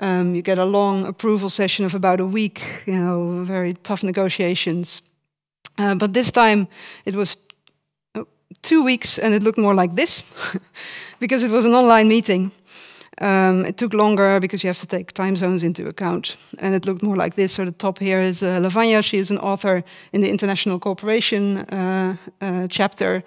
Um, 0.00 0.34
you 0.34 0.42
get 0.42 0.58
a 0.58 0.64
long 0.64 1.06
approval 1.06 1.50
session 1.50 1.84
of 1.84 1.94
about 1.94 2.20
a 2.20 2.26
week, 2.26 2.62
you 2.86 2.94
know, 2.94 3.44
very 3.44 3.74
tough 3.74 4.02
negotiations. 4.02 5.02
Uh, 5.76 5.94
but 5.94 6.12
this 6.12 6.32
time 6.32 6.68
it 7.04 7.14
was 7.14 7.36
uh, 8.14 8.24
two 8.62 8.82
weeks 8.82 9.18
and 9.18 9.34
it 9.34 9.42
looked 9.42 9.58
more 9.58 9.74
like 9.74 9.94
this 9.96 10.22
because 11.20 11.42
it 11.42 11.50
was 11.50 11.64
an 11.64 11.74
online 11.74 12.08
meeting. 12.08 12.50
Um, 13.20 13.66
it 13.66 13.76
took 13.76 13.92
longer 13.92 14.40
because 14.40 14.64
you 14.64 14.68
have 14.68 14.78
to 14.78 14.86
take 14.86 15.12
time 15.12 15.36
zones 15.36 15.62
into 15.62 15.86
account. 15.86 16.36
And 16.58 16.74
it 16.74 16.86
looked 16.86 17.02
more 17.02 17.16
like 17.16 17.34
this. 17.34 17.52
So 17.52 17.64
the 17.64 17.72
top 17.72 17.98
here 17.98 18.20
is 18.20 18.42
uh, 18.42 18.60
Lavanya. 18.60 19.02
She 19.02 19.18
is 19.18 19.30
an 19.30 19.38
author 19.38 19.84
in 20.12 20.22
the 20.22 20.30
International 20.30 20.78
Cooperation 20.78 21.58
uh, 21.58 22.16
uh, 22.40 22.66
chapter. 22.68 23.22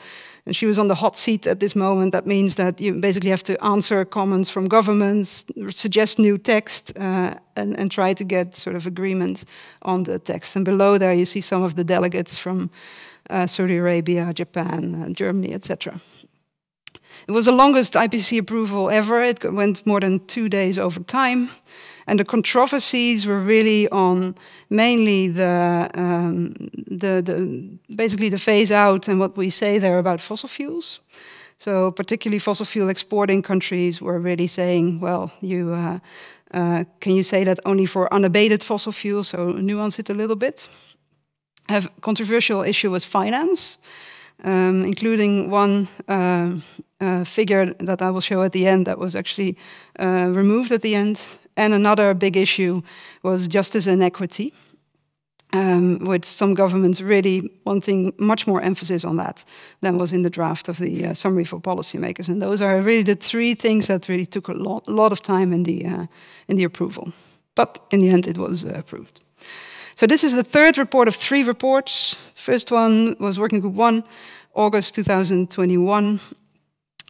And 0.45 0.53
she 0.55 0.65
was 0.65 0.77
on 0.77 0.89
the 0.89 0.95
hot 0.95 1.17
seat 1.17 1.47
at 1.47 1.59
this 1.59 1.73
moment. 1.73 2.11
That 2.11 2.27
means 2.27 2.55
that 2.55 2.81
you 2.81 2.99
basically 2.99 3.29
have 3.29 3.43
to 3.43 3.63
answer 3.63 4.03
comments 4.03 4.49
from 4.49 4.67
governments, 4.67 5.45
suggest 5.69 6.19
new 6.19 6.37
text, 6.37 6.91
uh, 6.99 7.35
and, 7.55 7.79
and 7.79 7.89
try 7.89 8.13
to 8.13 8.23
get 8.25 8.53
sort 8.53 8.75
of 8.75 8.85
agreement 8.85 9.45
on 9.83 10.03
the 10.03 10.19
text. 10.19 10.55
And 10.55 10.65
below 10.65 10.97
there, 10.97 11.13
you 11.13 11.25
see 11.25 11.39
some 11.41 11.63
of 11.63 11.75
the 11.75 11.83
delegates 11.85 12.37
from 12.37 12.69
uh, 13.29 13.47
Saudi 13.47 13.77
Arabia, 13.77 14.33
Japan, 14.33 14.95
uh, 14.95 15.13
Germany, 15.13 15.53
etc. 15.53 16.01
It 17.27 17.31
was 17.31 17.45
the 17.45 17.53
longest 17.53 17.93
IPCC 17.93 18.39
approval 18.39 18.89
ever. 18.89 19.23
It 19.23 19.43
went 19.53 19.85
more 19.85 20.01
than 20.01 20.25
two 20.27 20.49
days 20.49 20.77
over 20.77 20.99
time. 21.01 21.49
And 22.05 22.19
the 22.19 22.25
controversies 22.25 23.25
were 23.25 23.39
really 23.39 23.87
on 23.89 24.35
mainly 24.69 25.29
the, 25.29 25.89
um, 25.95 26.53
the, 26.87 27.21
the, 27.21 27.95
basically 27.95 28.29
the 28.29 28.37
phase 28.37 28.71
out 28.71 29.07
and 29.07 29.19
what 29.19 29.37
we 29.37 29.49
say 29.49 29.79
there 29.79 29.99
about 29.99 30.21
fossil 30.21 30.49
fuels. 30.49 31.01
So 31.57 31.91
particularly 31.91 32.39
fossil 32.39 32.65
fuel 32.65 32.89
exporting 32.89 33.41
countries 33.41 34.01
were 34.01 34.19
really 34.19 34.47
saying, 34.47 34.99
well, 34.99 35.31
you, 35.39 35.73
uh, 35.73 35.99
uh, 36.53 36.83
can 36.99 37.15
you 37.15 37.23
say 37.23 37.43
that 37.45 37.59
only 37.65 37.85
for 37.85 38.13
unabated 38.13 38.63
fossil 38.63 38.91
fuels? 38.91 39.29
So 39.29 39.51
nuance 39.51 39.99
it 39.99 40.09
a 40.09 40.13
little 40.13 40.35
bit. 40.35 40.69
A 41.69 41.87
controversial 42.01 42.61
issue 42.63 42.91
was 42.91 43.05
finance, 43.05 43.77
um, 44.43 44.83
including 44.83 45.49
one 45.49 45.87
uh, 46.09 46.59
uh, 46.99 47.23
figure 47.23 47.73
that 47.79 48.01
I 48.01 48.09
will 48.09 48.21
show 48.21 48.43
at 48.43 48.51
the 48.51 48.67
end 48.67 48.85
that 48.85 48.97
was 48.97 49.15
actually 49.15 49.57
uh, 49.99 50.29
removed 50.35 50.71
at 50.71 50.81
the 50.81 50.95
end. 50.95 51.25
And 51.55 51.73
another 51.73 52.13
big 52.13 52.37
issue 52.37 52.81
was 53.21 53.47
justice 53.47 53.87
and 53.87 54.01
equity, 54.01 54.53
um, 55.53 55.99
with 55.99 56.25
some 56.25 56.55
governments 56.55 56.99
really 56.99 57.49
wanting 57.65 58.11
much 58.17 58.47
more 58.47 58.61
emphasis 58.61 59.05
on 59.05 59.17
that 59.17 59.45
than 59.81 59.97
was 59.97 60.11
in 60.11 60.23
the 60.23 60.29
draft 60.29 60.67
of 60.67 60.77
the 60.77 61.05
uh, 61.05 61.13
summary 61.13 61.45
for 61.45 61.59
policymakers. 61.59 62.27
And 62.27 62.41
those 62.41 62.61
are 62.61 62.81
really 62.81 63.03
the 63.03 63.15
three 63.15 63.53
things 63.53 63.87
that 63.87 64.09
really 64.09 64.25
took 64.25 64.47
a 64.47 64.53
lot, 64.53 64.87
lot 64.87 65.11
of 65.11 65.21
time 65.21 65.53
in 65.53 65.63
the, 65.63 65.85
uh, 65.85 66.05
in 66.47 66.57
the 66.57 66.63
approval. 66.63 67.13
But 67.55 67.79
in 67.91 67.99
the 67.99 68.09
end, 68.09 68.27
it 68.27 68.37
was 68.37 68.65
uh, 68.65 68.73
approved. 68.75 69.19
So 69.95 70.07
this 70.07 70.23
is 70.23 70.33
the 70.33 70.43
third 70.43 70.77
report 70.79 71.07
of 71.07 71.15
three 71.15 71.43
reports. 71.43 72.15
First 72.35 72.71
one 72.71 73.15
was 73.19 73.39
Working 73.39 73.59
Group 73.59 73.75
1, 73.75 74.03
August 74.55 74.95
2021 74.95 76.19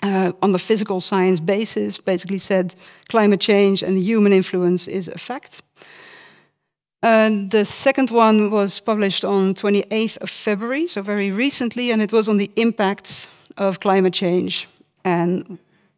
uh, 0.02 0.32
on 0.42 0.52
the 0.52 0.60
physical 0.60 1.00
science 1.00 1.40
basis, 1.40 1.98
basically 1.98 2.38
said 2.38 2.76
climate 3.10 3.40
change 3.40 3.84
and 3.84 3.98
human 3.98 4.34
influence 4.34 4.88
is 4.88 5.08
a 5.08 5.18
fact. 5.18 5.62
And 7.02 7.52
the 7.52 7.66
second 7.66 8.12
one 8.12 8.50
was 8.50 8.80
published 8.80 9.26
on 9.26 9.54
28th 9.56 10.18
of 10.22 10.30
February, 10.30 10.88
so 10.88 11.02
very 11.02 11.32
recently, 11.32 11.92
and 11.92 12.02
it 12.02 12.14
was 12.14 12.30
on 12.30 12.38
the 12.38 12.50
impacts 12.56 13.28
of 13.58 13.80
climate 13.82 14.14
change 14.14 14.68
and 15.04 15.58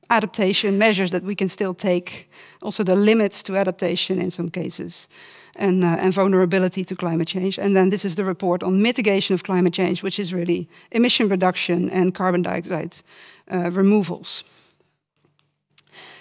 adaptation 0.10 0.78
measures 0.78 1.12
that 1.12 1.24
we 1.24 1.36
can 1.36 1.48
still 1.48 1.74
take, 1.74 2.30
also 2.62 2.84
the 2.84 2.96
limits 2.96 3.44
to 3.44 3.56
adaptation 3.56 4.20
in 4.20 4.32
some 4.32 4.50
cases, 4.50 5.08
and, 5.58 5.84
uh, 5.84 5.98
and 6.00 6.14
vulnerability 6.14 6.84
to 6.84 6.96
climate 6.96 7.28
change. 7.28 7.60
And 7.60 7.76
then 7.76 7.90
this 7.90 8.04
is 8.04 8.16
the 8.16 8.24
report 8.24 8.64
on 8.64 8.82
mitigation 8.82 9.36
of 9.36 9.44
climate 9.44 9.74
change, 9.74 10.04
which 10.04 10.20
is 10.20 10.34
really 10.34 10.68
emission 10.92 11.30
reduction 11.30 11.90
and 11.92 12.14
carbon 12.14 12.42
dioxide 12.42 12.98
removals. 13.52 14.44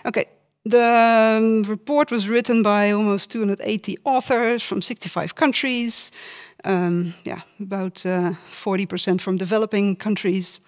Okay, 0.07 0.27
the 0.65 1.39
um, 1.39 1.63
report 1.65 2.11
was 2.11 2.29
written 2.29 2.63
by 2.63 2.91
almost 2.91 3.31
280 3.31 3.99
authors 4.05 4.63
from 4.63 4.83
65 4.83 5.35
countries. 5.35 6.11
Um, 6.65 7.13
yeah, 7.25 7.41
about 7.61 7.95
40% 7.95 9.15
uh, 9.15 9.19
from 9.19 9.37
developing 9.37 9.97
countries. 9.97 10.61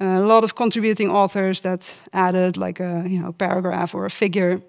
a 0.00 0.20
lot 0.20 0.44
of 0.44 0.54
contributing 0.54 1.10
authors 1.10 1.60
that 1.60 1.98
added 2.12 2.56
like 2.56 2.80
a 2.80 3.04
you 3.06 3.20
know 3.20 3.32
paragraph 3.32 3.94
or 3.94 4.04
a 4.04 4.10
figure. 4.10 4.60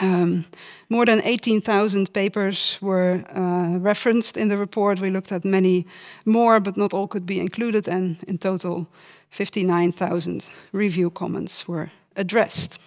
Um, 0.00 0.44
more 0.88 1.06
than 1.06 1.20
18,000 1.24 2.12
papers 2.12 2.78
were 2.80 3.24
uh, 3.34 3.78
referenced 3.78 4.36
in 4.36 4.48
the 4.48 4.56
report. 4.56 5.00
We 5.00 5.10
looked 5.10 5.32
at 5.32 5.44
many 5.44 5.86
more, 6.24 6.60
but 6.60 6.76
not 6.76 6.92
all 6.92 7.06
could 7.06 7.26
be 7.26 7.38
included. 7.38 7.88
And 7.88 8.16
in 8.26 8.38
total, 8.38 8.88
59,000 9.30 10.48
review 10.72 11.10
comments 11.10 11.68
were 11.68 11.90
addressed. 12.16 12.78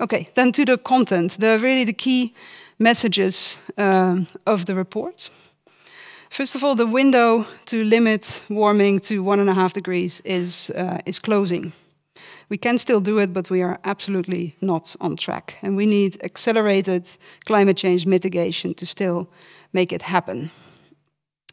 Okay, 0.00 0.28
then 0.34 0.52
to 0.52 0.64
the 0.64 0.78
content, 0.78 1.36
the 1.38 1.58
really 1.58 1.84
the 1.84 1.92
key 1.92 2.34
messages 2.78 3.58
um, 3.78 4.26
of 4.46 4.64
the 4.64 4.74
report. 4.74 5.30
First 6.30 6.56
of 6.56 6.64
all, 6.64 6.74
the 6.74 6.86
window 6.86 7.46
to 7.66 7.84
limit 7.84 8.44
warming 8.48 8.98
to 9.00 9.22
one 9.22 9.40
and 9.40 9.48
a 9.48 9.54
half 9.54 9.72
degrees 9.72 10.20
is 10.24 10.70
uh, 10.70 10.98
is 11.06 11.20
closing. 11.20 11.72
We 12.48 12.58
can 12.58 12.78
still 12.78 13.00
do 13.00 13.18
it, 13.18 13.32
but 13.32 13.50
we 13.50 13.62
are 13.62 13.78
absolutely 13.84 14.56
not 14.60 14.96
on 15.00 15.16
track, 15.16 15.56
and 15.62 15.76
we 15.76 15.86
need 15.86 16.22
accelerated 16.22 17.08
climate 17.44 17.76
change 17.76 18.06
mitigation 18.06 18.74
to 18.74 18.86
still 18.86 19.28
make 19.72 19.92
it 19.92 20.02
happen 20.02 20.50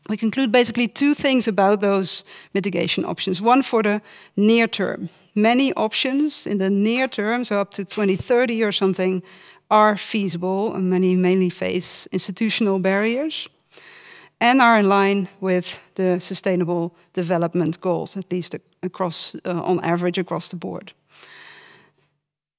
we 0.10 0.18
conclude 0.18 0.52
basically 0.52 0.88
two 0.88 1.14
things 1.14 1.48
about 1.48 1.80
those 1.80 2.24
mitigation 2.54 3.06
options. 3.06 3.42
One 3.42 3.62
for 3.64 3.84
the 3.84 4.02
near 4.36 4.68
term. 4.68 5.10
Many 5.36 5.74
options 5.74 6.46
in 6.46 6.58
the 6.58 6.70
near 6.70 7.08
term, 7.08 7.46
so 7.46 7.60
up 7.60 7.72
to 7.72 7.86
2030 7.86 8.64
or 8.64 8.72
something, 8.72 9.24
are 9.70 9.96
feasible, 9.96 10.76
and 10.76 10.90
many 10.90 11.16
mainly 11.16 11.50
face 11.50 12.08
institutional 12.12 12.80
barriers 12.80 13.48
and 14.42 14.60
are 14.60 14.80
in 14.80 14.90
line 14.90 15.30
with 15.40 15.80
the 15.94 16.20
sustainable 16.20 16.96
development 17.14 17.80
goals, 17.80 18.18
at 18.18 18.32
least 18.32 18.56
across, 18.82 19.36
uh, 19.46 19.62
on 19.62 19.80
average 19.84 20.18
across 20.18 20.50
the 20.50 20.56
board. 20.56 20.94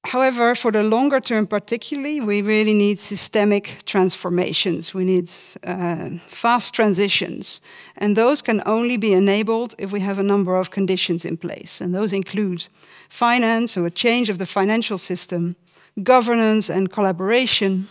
However, 0.04 0.54
for 0.54 0.72
the 0.72 0.82
longer 0.82 1.20
term, 1.20 1.46
particularly, 1.46 2.20
we 2.20 2.42
really 2.42 2.74
need 2.74 3.00
systemic 3.00 3.82
transformations. 3.84 4.94
We 4.94 5.04
need 5.04 5.30
uh, 5.64 6.18
fast 6.18 6.74
transitions. 6.74 7.60
And 7.96 8.16
those 8.16 8.42
can 8.42 8.62
only 8.66 8.96
be 8.96 9.12
enabled 9.12 9.74
if 9.78 9.92
we 9.92 10.00
have 10.00 10.18
a 10.18 10.24
number 10.24 10.56
of 10.56 10.70
conditions 10.70 11.24
in 11.24 11.36
place. 11.36 11.80
And 11.80 11.94
those 11.94 12.12
include 12.12 12.68
finance, 13.08 13.76
or 13.76 13.86
a 13.86 13.90
change 13.90 14.28
of 14.28 14.38
the 14.38 14.46
financial 14.46 14.98
system, 14.98 15.56
governance 16.02 16.70
and 16.70 16.90
collaboration, 16.90 17.88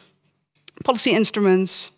policy 0.84 1.12
instruments, 1.12 1.92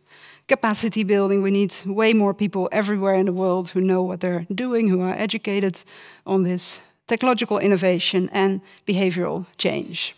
capacity 0.48 1.04
building. 1.04 1.42
We 1.42 1.52
need 1.52 1.74
way 1.86 2.14
more 2.14 2.34
people 2.34 2.70
everywhere 2.72 3.16
in 3.16 3.26
the 3.26 3.34
world 3.34 3.70
who 3.70 3.82
know 3.82 4.04
what 4.04 4.20
they're 4.20 4.46
doing, 4.54 4.90
who 4.90 5.02
are 5.02 5.14
educated 5.14 5.84
on 6.26 6.44
this 6.44 6.82
technological 7.08 7.60
innovation, 7.60 8.30
and 8.32 8.62
behavioral 8.86 9.46
change. 9.58 10.16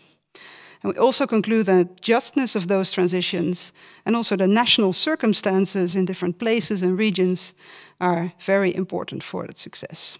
And 0.82 0.94
we 0.94 0.98
also 1.00 1.26
conclude 1.26 1.66
that 1.66 2.00
justness 2.00 2.54
of 2.54 2.68
those 2.68 2.92
transitions 2.92 3.72
and 4.04 4.14
also 4.14 4.36
the 4.36 4.46
national 4.46 4.92
circumstances 4.92 5.96
in 5.96 6.04
different 6.04 6.38
places 6.38 6.82
and 6.82 6.98
regions 6.98 7.54
are 8.00 8.32
very 8.40 8.74
important 8.74 9.24
for 9.24 9.44
its 9.44 9.60
success. 9.60 10.18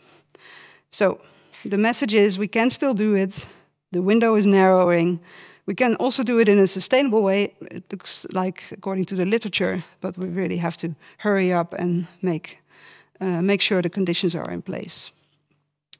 So 0.90 1.20
the 1.64 1.78
message 1.78 2.14
is 2.14 2.38
we 2.38 2.48
can 2.48 2.70
still 2.70 2.94
do 2.94 3.14
it, 3.14 3.46
the 3.92 4.02
window 4.02 4.34
is 4.34 4.46
narrowing. 4.46 5.20
We 5.66 5.74
can 5.74 5.96
also 5.96 6.22
do 6.22 6.38
it 6.38 6.48
in 6.48 6.58
a 6.58 6.66
sustainable 6.66 7.22
way, 7.22 7.54
it 7.60 7.84
looks 7.90 8.26
like 8.32 8.62
according 8.70 9.06
to 9.06 9.16
the 9.16 9.24
literature, 9.24 9.84
but 10.00 10.16
we 10.16 10.28
really 10.28 10.58
have 10.58 10.76
to 10.76 10.94
hurry 11.18 11.52
up 11.52 11.74
and 11.74 12.06
make, 12.22 12.62
uh, 13.20 13.42
make 13.42 13.60
sure 13.60 13.82
the 13.82 13.90
conditions 13.90 14.36
are 14.36 14.52
in 14.52 14.62
place. 14.62 15.10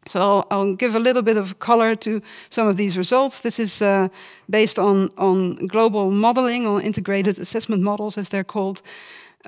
So 0.06 0.20
I'll, 0.20 0.46
I'll, 0.50 0.76
give 0.76 0.94
a 0.94 1.00
little 1.00 1.22
bit 1.22 1.36
of 1.36 1.58
color 1.58 1.96
to 1.96 2.22
some 2.48 2.68
of 2.68 2.76
these 2.76 2.96
results. 2.96 3.40
This 3.40 3.58
is 3.58 3.82
uh, 3.82 4.08
based 4.48 4.78
on, 4.78 5.10
on 5.18 5.66
global 5.66 6.12
modeling, 6.12 6.64
on 6.64 6.80
integrated 6.80 7.38
assessment 7.38 7.82
models, 7.82 8.16
as 8.16 8.28
they're 8.28 8.44
called. 8.44 8.82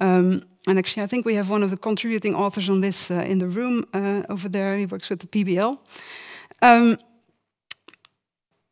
Um, 0.01 0.43
and 0.67 0.79
actually, 0.79 1.05
I 1.05 1.07
think 1.07 1.27
we 1.27 1.37
have 1.37 1.49
one 1.49 1.63
of 1.63 1.71
the 1.71 1.77
contributing 1.77 2.35
authors 2.35 2.69
on 2.69 2.81
this 2.81 3.11
uh, 3.11 3.25
in 3.27 3.39
the 3.39 3.47
room 3.47 3.85
uh, 3.95 4.23
over 4.29 4.49
there. 4.49 4.77
He 4.77 4.87
works 4.87 5.09
with 5.09 5.21
the 5.21 5.29
PBL. 5.29 5.79
Um, 6.61 6.99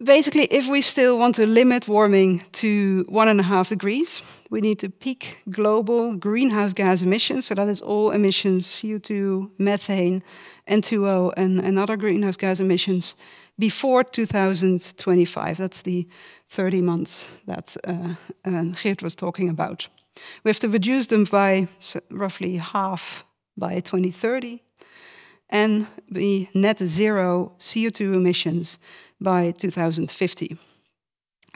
basically, 0.03 0.45
if 0.45 0.69
we 0.69 0.83
still 0.83 1.19
want 1.19 1.35
to 1.37 1.47
limit 1.47 1.88
warming 1.88 2.43
to 2.53 3.05
one 3.09 3.29
and 3.29 3.41
a 3.41 3.43
half 3.43 3.69
degrees, 3.69 4.23
we 4.50 4.61
need 4.61 4.79
to 4.81 4.88
peak 4.88 5.43
global 5.50 6.15
greenhouse 6.15 6.73
gas 6.73 7.03
emissions. 7.03 7.47
So 7.47 7.55
that 7.55 7.69
is 7.69 7.81
all 7.81 8.11
emissions, 8.11 8.67
CO2, 8.67 9.50
methane, 9.59 10.23
N2O, 10.69 11.33
and, 11.37 11.61
and 11.61 11.79
other 11.79 11.97
greenhouse 11.97 12.37
gas 12.37 12.61
emissions 12.61 13.17
before 13.59 14.05
2025. 14.05 15.57
That's 15.57 15.83
the 15.83 16.07
30 16.49 16.83
months 16.83 17.29
that 17.47 17.76
uh, 17.87 18.15
uh, 18.45 18.65
Geert 18.83 19.03
was 19.03 19.17
talking 19.17 19.49
about. 19.49 19.88
We 20.45 20.50
have 20.50 20.61
to 20.61 20.69
reduce 20.69 21.09
them 21.09 21.25
by 21.25 21.69
roughly 22.11 22.57
half 22.57 23.25
by 23.57 23.81
2030 23.81 24.62
and 25.49 25.87
be 26.12 26.50
net 26.55 26.79
zero 26.79 27.53
CO2 27.59 28.15
emissions 28.15 28.79
by 29.21 29.53
2050. 29.53 30.57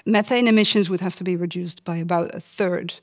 Methane 0.07 0.49
emissions 0.49 0.89
would 0.89 1.01
have 1.01 1.15
to 1.17 1.25
be 1.25 1.37
reduced 1.37 1.85
by 1.85 1.97
about 1.97 2.35
a 2.35 2.41
third 2.41 2.95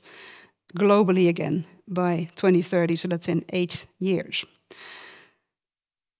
globally 0.76 1.28
again 1.28 1.64
by 1.86 2.28
2030, 2.36 2.96
so 2.96 3.08
that's 3.08 3.28
in 3.28 3.44
eight 3.50 3.86
years. 3.98 4.44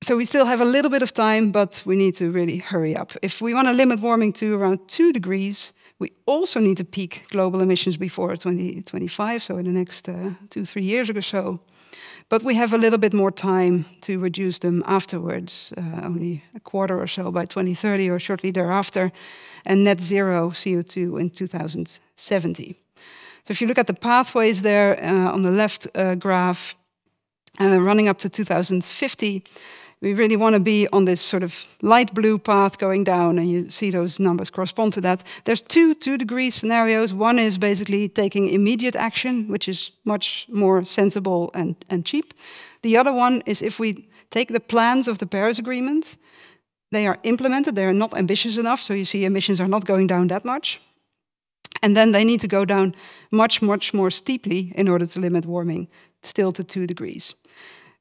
So 0.03 0.17
we 0.17 0.25
still 0.25 0.47
have 0.47 0.61
a 0.61 0.65
little 0.65 0.91
bit 0.91 1.03
of 1.03 1.13
time, 1.13 1.51
but 1.51 1.83
we 1.85 1.97
need 1.97 2.15
to 2.17 2.31
really 2.31 2.59
hurry 2.59 2.97
up. 2.97 3.13
If 3.21 3.43
we 3.43 3.53
want 3.53 3.69
to 3.69 3.75
limit 3.75 4.01
warming 4.01 4.33
to 4.35 4.55
around 4.55 4.89
2 4.89 5.13
degrees, 5.13 5.73
we 5.99 6.13
also 6.27 6.61
need 6.61 6.77
to 6.77 6.85
peak 6.85 7.25
global 7.31 7.61
emissions 7.61 7.97
before 7.97 8.37
2025, 8.37 9.43
so 9.43 9.57
in 9.57 9.65
the 9.65 9.73
next 9.73 10.09
uh, 10.09 10.31
two, 10.49 10.65
three 10.65 10.85
years 10.85 11.11
or 11.11 11.21
so. 11.21 11.59
But 12.29 12.43
we 12.43 12.57
have 12.57 12.75
a 12.75 12.79
little 12.79 12.99
bit 12.99 13.15
more 13.15 13.31
time 13.31 13.87
to 14.03 14.19
reduce 14.19 14.59
them 14.59 14.83
afterwards, 14.87 15.73
uh, 15.77 16.05
only 16.05 16.43
a 16.55 16.61
quarter 16.61 17.01
or 17.01 17.07
so 17.07 17.31
by 17.31 17.47
2030 17.47 18.11
or 18.11 18.19
shortly 18.19 18.51
thereafter, 18.51 19.13
and 19.65 19.83
net 19.83 20.01
zero 20.01 20.51
CO2 20.51 21.21
in 21.21 21.31
2070. 21.31 22.77
So 23.47 23.53
if 23.53 23.63
you 23.63 23.67
look 23.67 23.79
at 23.79 23.87
the 23.87 23.95
pathways 23.95 24.61
there 24.61 25.03
uh, 25.03 25.33
on 25.33 25.41
the 25.41 25.51
left 25.51 25.87
uh, 25.95 26.17
graph, 26.17 26.77
uh, 27.59 27.81
running 27.81 28.09
up 28.09 28.19
to 28.19 28.29
2050, 28.29 29.45
we 30.01 30.15
really 30.15 30.37
want 30.37 30.55
to 30.55 30.61
be 30.61 30.87
on 30.93 31.05
this 31.05 31.21
sort 31.21 31.43
of 31.43 31.77
light 31.83 32.15
blue 32.15 32.39
path 32.39 32.79
going 32.79 33.05
down, 33.05 33.39
and 33.39 33.51
you 33.51 33.69
see 33.69 33.91
those 33.91 34.21
numbers 34.21 34.51
correspond 34.51 34.93
to 34.93 35.01
that. 35.01 35.23
There's 35.45 35.63
two 35.63 35.95
two 35.95 36.17
degree 36.17 36.51
scenarios. 36.51 37.13
One 37.13 37.39
is 37.39 37.59
basically 37.59 38.09
taking 38.09 38.49
immediate 38.49 38.97
action, 38.97 39.49
which 39.49 39.69
is 39.69 39.93
much 40.05 40.47
more 40.49 40.85
sensible 40.85 41.51
and, 41.55 41.75
and 41.89 42.05
cheap. 42.05 42.33
The 42.83 42.97
other 42.97 43.13
one 43.13 43.43
is 43.47 43.63
if 43.63 43.81
we 43.81 44.09
take 44.31 44.53
the 44.53 44.61
plans 44.61 45.09
of 45.09 45.19
the 45.19 45.27
Paris 45.27 45.59
Agreement, 45.59 46.17
they 46.93 47.07
are 47.07 47.19
implemented, 47.23 47.75
they 47.75 47.85
are 47.85 47.95
not 47.95 48.17
ambitious 48.17 48.57
enough, 48.57 48.81
so 48.81 48.95
you 48.95 49.05
see 49.05 49.25
emissions 49.25 49.61
are 49.61 49.69
not 49.69 49.85
going 49.85 50.07
down 50.07 50.29
that 50.29 50.45
much. 50.45 50.81
And 51.83 51.97
then 51.97 52.13
they 52.13 52.25
need 52.25 52.41
to 52.41 52.49
go 52.49 52.65
down 52.65 52.95
much, 53.31 53.61
much 53.63 53.93
more 53.93 54.11
steeply 54.11 54.73
in 54.75 54.89
order 54.89 55.07
to 55.07 55.21
limit 55.21 55.45
warming 55.45 55.89
still 56.23 56.53
to 56.53 56.65
two 56.65 56.87
degrees 56.87 57.35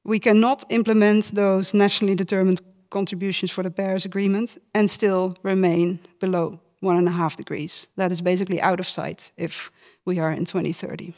we 0.08 0.20
cannot 0.20 0.64
implement 0.70 1.36
those 1.36 1.74
nationally 1.74 2.16
determined 2.16 2.62
contributions 2.90 3.52
for 3.52 3.64
the 3.64 3.70
Paris 3.70 4.06
Agreement 4.06 4.58
and 4.74 4.90
still 4.90 5.36
remain 5.44 6.00
below 6.20 6.60
one 6.80 6.96
and 6.96 7.08
a 7.08 7.12
half 7.12 7.36
degrees. 7.36 7.90
That 7.98 8.12
is 8.12 8.22
basically 8.22 8.62
out 8.62 8.80
of 8.80 8.88
sight 8.88 9.32
if 9.36 9.70
we 10.06 10.18
are 10.20 10.32
in 10.32 10.46
2030. 10.46 11.14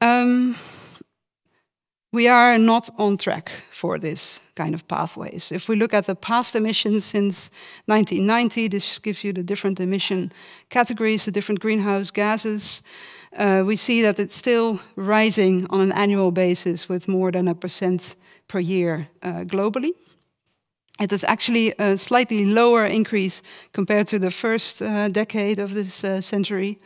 Um, 0.00 0.56
we 2.14 2.28
are 2.28 2.56
not 2.58 2.88
on 2.96 3.16
track 3.16 3.50
for 3.72 3.98
this 3.98 4.40
kind 4.54 4.72
of 4.72 4.86
pathways. 4.86 5.50
If 5.50 5.68
we 5.68 5.74
look 5.74 5.92
at 5.92 6.06
the 6.06 6.14
past 6.14 6.54
emissions 6.54 7.04
since 7.04 7.50
1990, 7.86 8.68
this 8.68 9.00
gives 9.00 9.24
you 9.24 9.32
the 9.32 9.42
different 9.42 9.80
emission 9.80 10.32
categories, 10.68 11.24
the 11.24 11.32
different 11.32 11.58
greenhouse 11.60 12.12
gases. 12.12 12.84
Uh, 13.36 13.64
we 13.66 13.74
see 13.74 14.00
that 14.02 14.20
it's 14.20 14.36
still 14.36 14.78
rising 14.94 15.66
on 15.70 15.80
an 15.80 15.92
annual 15.92 16.30
basis 16.30 16.88
with 16.88 17.08
more 17.08 17.32
than 17.32 17.48
a 17.48 17.54
percent 17.54 18.14
per 18.46 18.60
year 18.60 19.08
uh, 19.22 19.42
globally. 19.44 19.90
It 21.00 21.12
is 21.12 21.24
actually 21.24 21.74
a 21.80 21.98
slightly 21.98 22.44
lower 22.44 22.86
increase 22.86 23.42
compared 23.72 24.06
to 24.06 24.20
the 24.20 24.30
first 24.30 24.80
uh, 24.80 25.08
decade 25.08 25.58
of 25.58 25.74
this 25.74 26.04
uh, 26.04 26.20
century. 26.20 26.78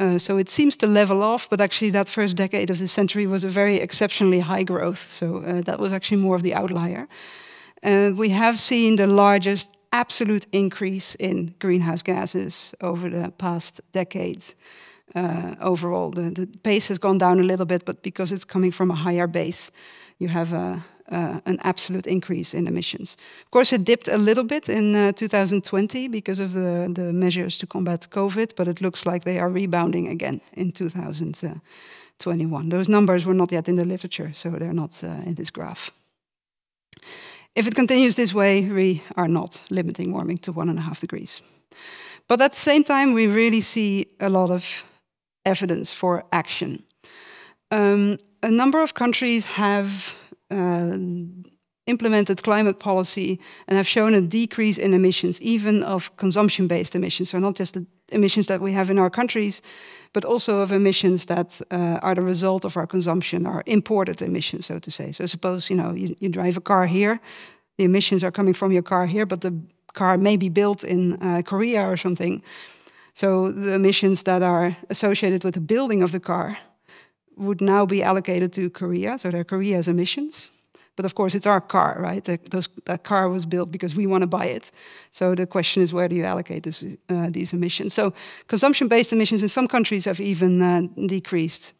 Uh, 0.00 0.18
so 0.18 0.38
it 0.38 0.48
seems 0.48 0.76
to 0.76 0.86
level 0.86 1.22
off, 1.22 1.48
but 1.48 1.60
actually 1.60 1.90
that 1.90 2.08
first 2.08 2.36
decade 2.36 2.70
of 2.70 2.78
the 2.78 2.88
century 2.88 3.26
was 3.26 3.44
a 3.44 3.48
very 3.48 3.76
exceptionally 3.76 4.40
high 4.40 4.64
growth. 4.64 5.10
So 5.10 5.36
uh, 5.36 5.60
that 5.62 5.78
was 5.78 5.92
actually 5.92 6.20
more 6.20 6.36
of 6.36 6.42
the 6.42 6.54
outlier. 6.54 7.06
Uh, 7.82 8.10
we 8.16 8.30
have 8.30 8.58
seen 8.58 8.96
the 8.96 9.06
largest 9.06 9.70
absolute 9.92 10.46
increase 10.50 11.14
in 11.16 11.54
greenhouse 11.60 12.02
gases 12.02 12.74
over 12.80 13.08
the 13.08 13.30
past 13.38 13.80
decades. 13.92 14.54
Uh, 15.14 15.54
overall, 15.60 16.10
the, 16.10 16.30
the 16.30 16.46
pace 16.62 16.88
has 16.88 16.98
gone 16.98 17.18
down 17.18 17.38
a 17.38 17.42
little 17.42 17.66
bit, 17.66 17.84
but 17.84 18.02
because 18.02 18.32
it's 18.32 18.44
coming 18.44 18.72
from 18.72 18.90
a 18.90 18.94
higher 18.94 19.28
base, 19.28 19.70
you 20.18 20.28
have 20.28 20.52
a, 20.52 20.82
uh, 21.10 21.40
an 21.44 21.58
absolute 21.62 22.06
increase 22.06 22.54
in 22.54 22.66
emissions. 22.66 23.16
Of 23.44 23.50
course, 23.50 23.72
it 23.72 23.84
dipped 23.84 24.08
a 24.08 24.18
little 24.18 24.44
bit 24.44 24.68
in 24.68 24.94
uh, 24.94 25.12
2020 25.12 26.08
because 26.08 26.38
of 26.38 26.52
the, 26.52 26.90
the 26.92 27.12
measures 27.12 27.58
to 27.58 27.66
combat 27.66 28.06
COVID, 28.10 28.54
but 28.56 28.68
it 28.68 28.80
looks 28.80 29.04
like 29.06 29.24
they 29.24 29.38
are 29.38 29.50
rebounding 29.50 30.08
again 30.08 30.40
in 30.52 30.72
2021. 30.72 32.68
Those 32.68 32.88
numbers 32.88 33.24
were 33.26 33.34
not 33.34 33.52
yet 33.52 33.68
in 33.68 33.76
the 33.76 33.84
literature, 33.84 34.32
so 34.32 34.50
they're 34.50 34.72
not 34.72 35.04
uh, 35.04 35.08
in 35.26 35.34
this 35.34 35.50
graph. 35.50 35.90
If 37.54 37.66
it 37.66 37.74
continues 37.74 38.14
this 38.14 38.34
way, 38.34 38.68
we 38.68 39.02
are 39.16 39.28
not 39.28 39.62
limiting 39.70 40.12
warming 40.12 40.38
to 40.38 40.52
one 40.52 40.68
and 40.68 40.78
a 40.78 40.82
half 40.82 41.00
degrees. 41.00 41.42
But 42.28 42.40
at 42.40 42.52
the 42.52 42.58
same 42.58 42.82
time, 42.84 43.12
we 43.12 43.26
really 43.26 43.60
see 43.60 44.06
a 44.18 44.28
lot 44.28 44.50
of 44.50 44.84
evidence 45.44 45.92
for 45.92 46.24
action. 46.30 46.82
Um, 47.70 48.18
a 48.42 48.50
number 48.50 48.82
of 48.82 48.94
countries 48.94 49.44
have 49.44 49.88
uh, 49.88 50.23
implemented 51.86 52.42
climate 52.42 52.78
policy 52.78 53.38
and 53.66 53.76
have 53.76 53.86
shown 53.86 54.14
a 54.14 54.20
decrease 54.20 54.78
in 54.78 54.94
emissions, 54.94 55.40
even 55.40 55.82
of 55.82 56.16
consumption 56.16 56.66
based 56.66 56.94
emissions. 56.94 57.30
So, 57.30 57.38
not 57.38 57.56
just 57.56 57.74
the 57.74 57.86
emissions 58.12 58.46
that 58.46 58.60
we 58.60 58.72
have 58.72 58.90
in 58.90 58.98
our 58.98 59.10
countries, 59.10 59.62
but 60.12 60.24
also 60.24 60.60
of 60.60 60.72
emissions 60.72 61.26
that 61.26 61.60
uh, 61.70 61.98
are 62.02 62.14
the 62.14 62.22
result 62.22 62.64
of 62.64 62.76
our 62.76 62.86
consumption, 62.86 63.46
our 63.46 63.62
imported 63.66 64.22
emissions, 64.22 64.66
so 64.66 64.78
to 64.78 64.90
say. 64.90 65.12
So, 65.12 65.26
suppose 65.26 65.70
you 65.70 65.76
know 65.76 65.94
you, 65.94 66.14
you, 66.20 66.28
drive 66.28 66.56
a 66.56 66.60
car 66.60 66.86
here, 66.86 67.20
the 67.76 67.84
emissions 67.84 68.24
are 68.24 68.32
coming 68.32 68.54
from 68.54 68.72
your 68.72 68.82
car 68.82 69.06
here, 69.06 69.26
but 69.26 69.40
the 69.40 69.52
car 69.92 70.18
may 70.18 70.36
be 70.36 70.48
built 70.48 70.84
in 70.84 71.14
uh, 71.22 71.42
Korea 71.42 71.82
or 71.82 71.96
something. 71.96 72.42
So, 73.14 73.52
the 73.52 73.74
emissions 73.74 74.22
that 74.22 74.42
are 74.42 74.76
associated 74.88 75.44
with 75.44 75.54
the 75.54 75.60
building 75.60 76.02
of 76.02 76.12
the 76.12 76.20
car 76.20 76.58
would 77.36 77.60
now 77.60 77.86
be 77.86 78.02
allocated 78.02 78.52
to 78.52 78.70
Korea, 78.70 79.18
so 79.18 79.30
they're 79.30 79.44
Korea's 79.44 79.88
emissions. 79.88 80.50
But 80.96 81.04
of 81.04 81.14
course, 81.14 81.34
it's 81.34 81.46
our 81.46 81.60
car, 81.60 81.98
right? 82.00 82.22
The, 82.22 82.38
those, 82.50 82.68
that 82.84 83.02
car 83.02 83.28
was 83.28 83.46
built 83.46 83.70
because 83.70 83.96
we 83.96 84.06
want 84.06 84.22
to 84.22 84.28
buy 84.28 84.46
it. 84.46 84.70
So 85.10 85.34
the 85.34 85.46
question 85.46 85.82
is, 85.82 85.92
where 85.92 86.08
do 86.08 86.14
you 86.14 86.24
allocate 86.24 86.62
this, 86.62 86.84
uh, 87.08 87.30
these 87.30 87.52
emissions? 87.52 87.94
So 87.94 88.12
consumption-based 88.46 89.12
emissions 89.12 89.42
in 89.42 89.48
some 89.48 89.66
countries 89.66 90.04
have 90.04 90.20
even 90.20 90.62
uh, 90.62 90.82
decreased, 91.06 91.72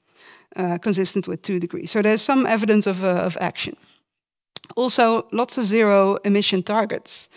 uh, 0.56 0.78
consistent 0.78 1.28
with 1.28 1.42
two 1.42 1.60
degrees. 1.60 1.90
So 1.90 2.02
there's 2.02 2.22
some 2.22 2.44
evidence 2.46 2.88
of, 2.88 3.04
uh, 3.04 3.24
of 3.24 3.36
action. 3.40 3.76
Also, 4.76 5.26
lots 5.30 5.58
of 5.58 5.66
zero 5.66 6.16
emission 6.24 6.62
targets. 6.62 7.28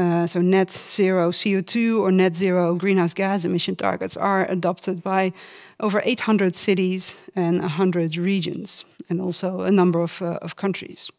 Uh, 0.00 0.26
so 0.26 0.40
net 0.40 0.70
zero 0.70 1.30
CO2 1.30 2.00
or 2.00 2.10
net 2.10 2.34
zero 2.34 2.74
greenhouse 2.74 3.12
gas 3.14 3.44
emission 3.44 3.76
targets 3.76 4.16
are 4.16 4.50
adopted 4.50 5.02
by 5.02 5.32
over 5.78 6.00
800 6.04 6.56
cities 6.56 7.16
and 7.36 7.60
100 7.60 8.16
regions, 8.16 8.84
and 9.10 9.20
also 9.20 9.60
a 9.60 9.70
number 9.70 10.00
of, 10.00 10.22
uh, 10.22 10.38
of 10.40 10.54
countries. 10.56 11.10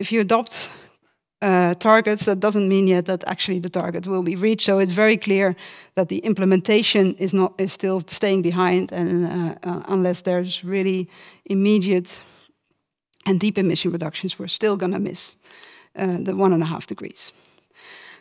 If 0.00 0.10
you 0.10 0.20
adopt 0.20 0.70
uh, 1.40 1.74
targets, 1.74 2.24
that 2.24 2.40
doesn't 2.40 2.68
mean 2.68 2.88
yet 2.88 3.04
that 3.04 3.22
actually 3.28 3.60
the 3.60 3.70
target 3.70 4.06
will 4.08 4.24
be 4.24 4.34
reached. 4.34 4.66
So 4.66 4.80
it's 4.80 4.92
very 4.92 5.16
clear 5.16 5.54
that 5.94 6.08
the 6.08 6.18
implementation 6.18 7.14
is 7.18 7.32
not 7.32 7.52
is 7.58 7.72
still 7.72 8.00
staying 8.00 8.42
behind, 8.42 8.92
and 8.92 9.26
uh, 9.26 9.54
uh, 9.62 9.82
unless 9.88 10.22
there's 10.22 10.64
really 10.64 11.08
immediate 11.44 12.22
and 13.24 13.38
deep 13.38 13.56
emission 13.56 13.92
reductions, 13.92 14.38
we're 14.38 14.48
still 14.48 14.76
going 14.76 14.92
to 14.92 14.98
miss 14.98 15.36
uh, 15.96 16.18
the 16.20 16.34
one 16.34 16.52
and 16.52 16.62
a 16.62 16.66
half 16.66 16.86
degrees. 16.86 17.32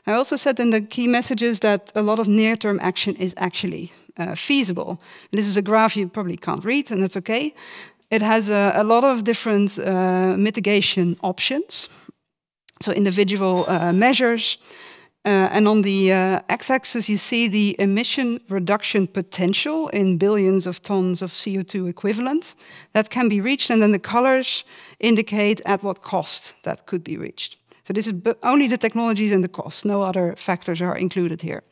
I 0.08 0.14
also 0.14 0.36
said 0.38 0.60
in 0.60 0.72
the 0.72 0.82
key 0.82 1.08
messages 1.08 1.60
that 1.60 1.92
a 1.96 2.02
lot 2.02 2.20
of 2.20 2.28
near-term 2.28 2.80
action 2.82 3.16
is 3.16 3.34
actually 3.38 3.92
uh, 4.18 4.36
feasible. 4.36 5.00
And 5.32 5.40
this 5.40 5.48
is 5.48 5.58
a 5.58 5.62
graph 5.62 5.96
you 5.96 6.08
probably 6.10 6.38
can't 6.38 6.66
read, 6.66 6.92
and 6.92 7.04
that's 7.04 7.18
okay. 7.18 7.54
It 8.10 8.22
has 8.22 8.50
a, 8.50 8.72
a 8.76 8.84
lot 8.84 9.04
of 9.04 9.24
different 9.24 9.78
uh, 9.78 10.36
mitigation 10.36 11.16
options, 11.22 11.90
so 12.82 12.92
individual 12.92 13.66
uh, 13.68 13.94
measures. 13.94 14.58
Uh, 15.26 15.50
and 15.52 15.68
on 15.68 15.84
the 15.84 16.12
uh, 16.12 16.40
x-axis, 16.50 17.08
you 17.08 17.18
see 17.18 17.48
the 17.48 17.76
emission 17.78 18.40
reduction 18.50 19.06
potential 19.06 19.90
in 19.90 20.18
billions 20.18 20.66
of 20.66 20.82
tons 20.82 21.22
of 21.22 21.32
CO2 21.32 21.88
equivalent 21.88 22.56
that 22.94 23.10
can 23.10 23.30
be 23.30 23.42
reached, 23.42 23.70
and 23.70 23.82
then 23.82 23.92
the 23.92 24.00
colors 24.00 24.64
indicate 25.00 25.62
at 25.66 25.84
what 25.84 26.02
cost 26.02 26.56
that 26.64 26.88
could 26.88 27.04
be 27.04 27.18
reached. 27.18 27.59
So 27.90 27.94
this 27.94 28.06
is 28.06 28.14
only 28.44 28.68
the 28.68 28.78
technologies 28.78 29.34
and 29.34 29.44
the 29.44 29.50
costs. 29.50 29.84
No 29.84 30.04
other 30.04 30.36
factors 30.36 30.80
are 30.80 30.96
included 30.96 31.42
here. 31.42 31.64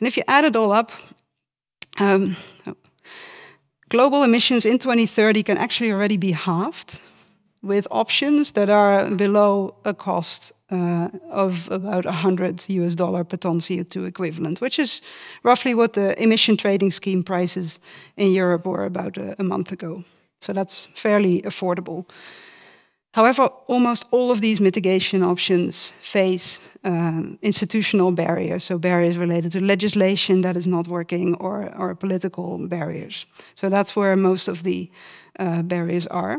And 0.00 0.08
if 0.08 0.16
you 0.16 0.22
add 0.26 0.46
it 0.46 0.56
all 0.56 0.72
up, 0.72 0.92
um, 1.98 2.36
global 3.90 4.22
emissions 4.22 4.64
in 4.64 4.78
2030 4.78 5.42
can 5.42 5.58
actually 5.58 5.92
already 5.92 6.16
be 6.16 6.32
halved 6.32 7.00
with 7.62 7.86
options 7.90 8.52
that 8.52 8.70
are 8.70 9.10
below 9.10 9.74
a 9.84 9.92
cost 9.92 10.52
uh, 10.70 11.08
of 11.30 11.68
about 11.70 12.06
100 12.06 12.66
US 12.70 12.94
dollar 12.94 13.22
per 13.22 13.36
ton 13.36 13.60
CO2 13.60 14.06
equivalent, 14.06 14.62
which 14.62 14.78
is 14.78 15.02
roughly 15.42 15.74
what 15.74 15.92
the 15.92 16.14
emission 16.22 16.56
trading 16.56 16.90
scheme 16.90 17.22
prices 17.22 17.78
in 18.16 18.32
Europe 18.32 18.64
were 18.64 18.86
about 18.86 19.18
a, 19.18 19.38
a 19.38 19.44
month 19.44 19.70
ago. 19.70 20.02
So 20.40 20.54
that's 20.54 20.88
fairly 20.94 21.42
affordable. 21.42 22.06
However, 23.18 23.50
almost 23.66 24.06
all 24.12 24.30
of 24.30 24.40
these 24.40 24.62
mitigation 24.62 25.22
options 25.22 25.92
face 26.00 26.60
um, 26.84 27.36
institutional 27.42 28.12
barriers, 28.12 28.64
so 28.64 28.78
barriers 28.78 29.16
related 29.16 29.50
to 29.52 29.60
legislation 29.60 30.42
that 30.42 30.56
is 30.56 30.66
not 30.66 30.86
working 30.86 31.34
or, 31.40 31.74
or 31.76 31.96
political 31.96 32.68
barriers. 32.68 33.26
So 33.54 33.68
that's 33.68 33.96
where 33.96 34.14
most 34.16 34.48
of 34.48 34.62
the 34.62 34.88
uh, 35.40 35.62
barriers 35.62 36.06
are. 36.06 36.38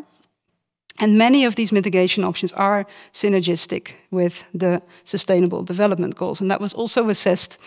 And 1.00 1.18
many 1.18 1.48
of 1.48 1.56
these 1.56 1.74
mitigation 1.74 2.24
options 2.24 2.54
are 2.54 2.86
synergistic 3.12 3.96
with 4.10 4.46
the 4.54 4.82
Sustainable 5.04 5.64
Development 5.64 6.16
Goals. 6.16 6.42
And 6.42 6.50
that 6.50 6.62
was 6.62 6.74
also 6.74 7.10
assessed 7.10 7.58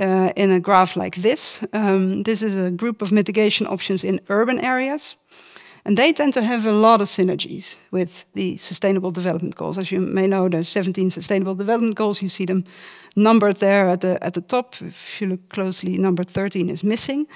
uh, 0.00 0.32
in 0.34 0.50
a 0.50 0.58
graph 0.58 0.96
like 0.96 1.22
this. 1.22 1.62
Um, 1.72 2.24
this 2.24 2.42
is 2.42 2.56
a 2.56 2.70
group 2.72 3.02
of 3.02 3.12
mitigation 3.12 3.68
options 3.68 4.02
in 4.02 4.20
urban 4.28 4.58
areas. 4.58 5.16
And 5.86 5.96
they 5.96 6.12
tend 6.12 6.34
to 6.34 6.42
have 6.42 6.66
a 6.66 6.72
lot 6.72 7.00
of 7.00 7.06
synergies 7.06 7.76
with 7.92 8.24
the 8.34 8.56
Sustainable 8.56 9.12
Development 9.12 9.54
Goals. 9.54 9.78
As 9.78 9.92
you 9.92 10.00
may 10.00 10.26
know, 10.26 10.48
there's 10.48 10.68
17 10.68 11.10
Sustainable 11.10 11.54
Development 11.54 11.94
Goals. 11.94 12.20
You 12.20 12.28
see 12.28 12.44
them 12.44 12.64
numbered 13.14 13.58
there 13.58 13.88
at 13.88 14.00
the, 14.00 14.18
at 14.20 14.34
the 14.34 14.40
top. 14.40 14.74
If 14.82 15.20
you 15.20 15.28
look 15.28 15.48
closely, 15.48 15.96
number 15.96 16.24
13 16.24 16.70
is 16.70 16.82
missing. 16.82 17.28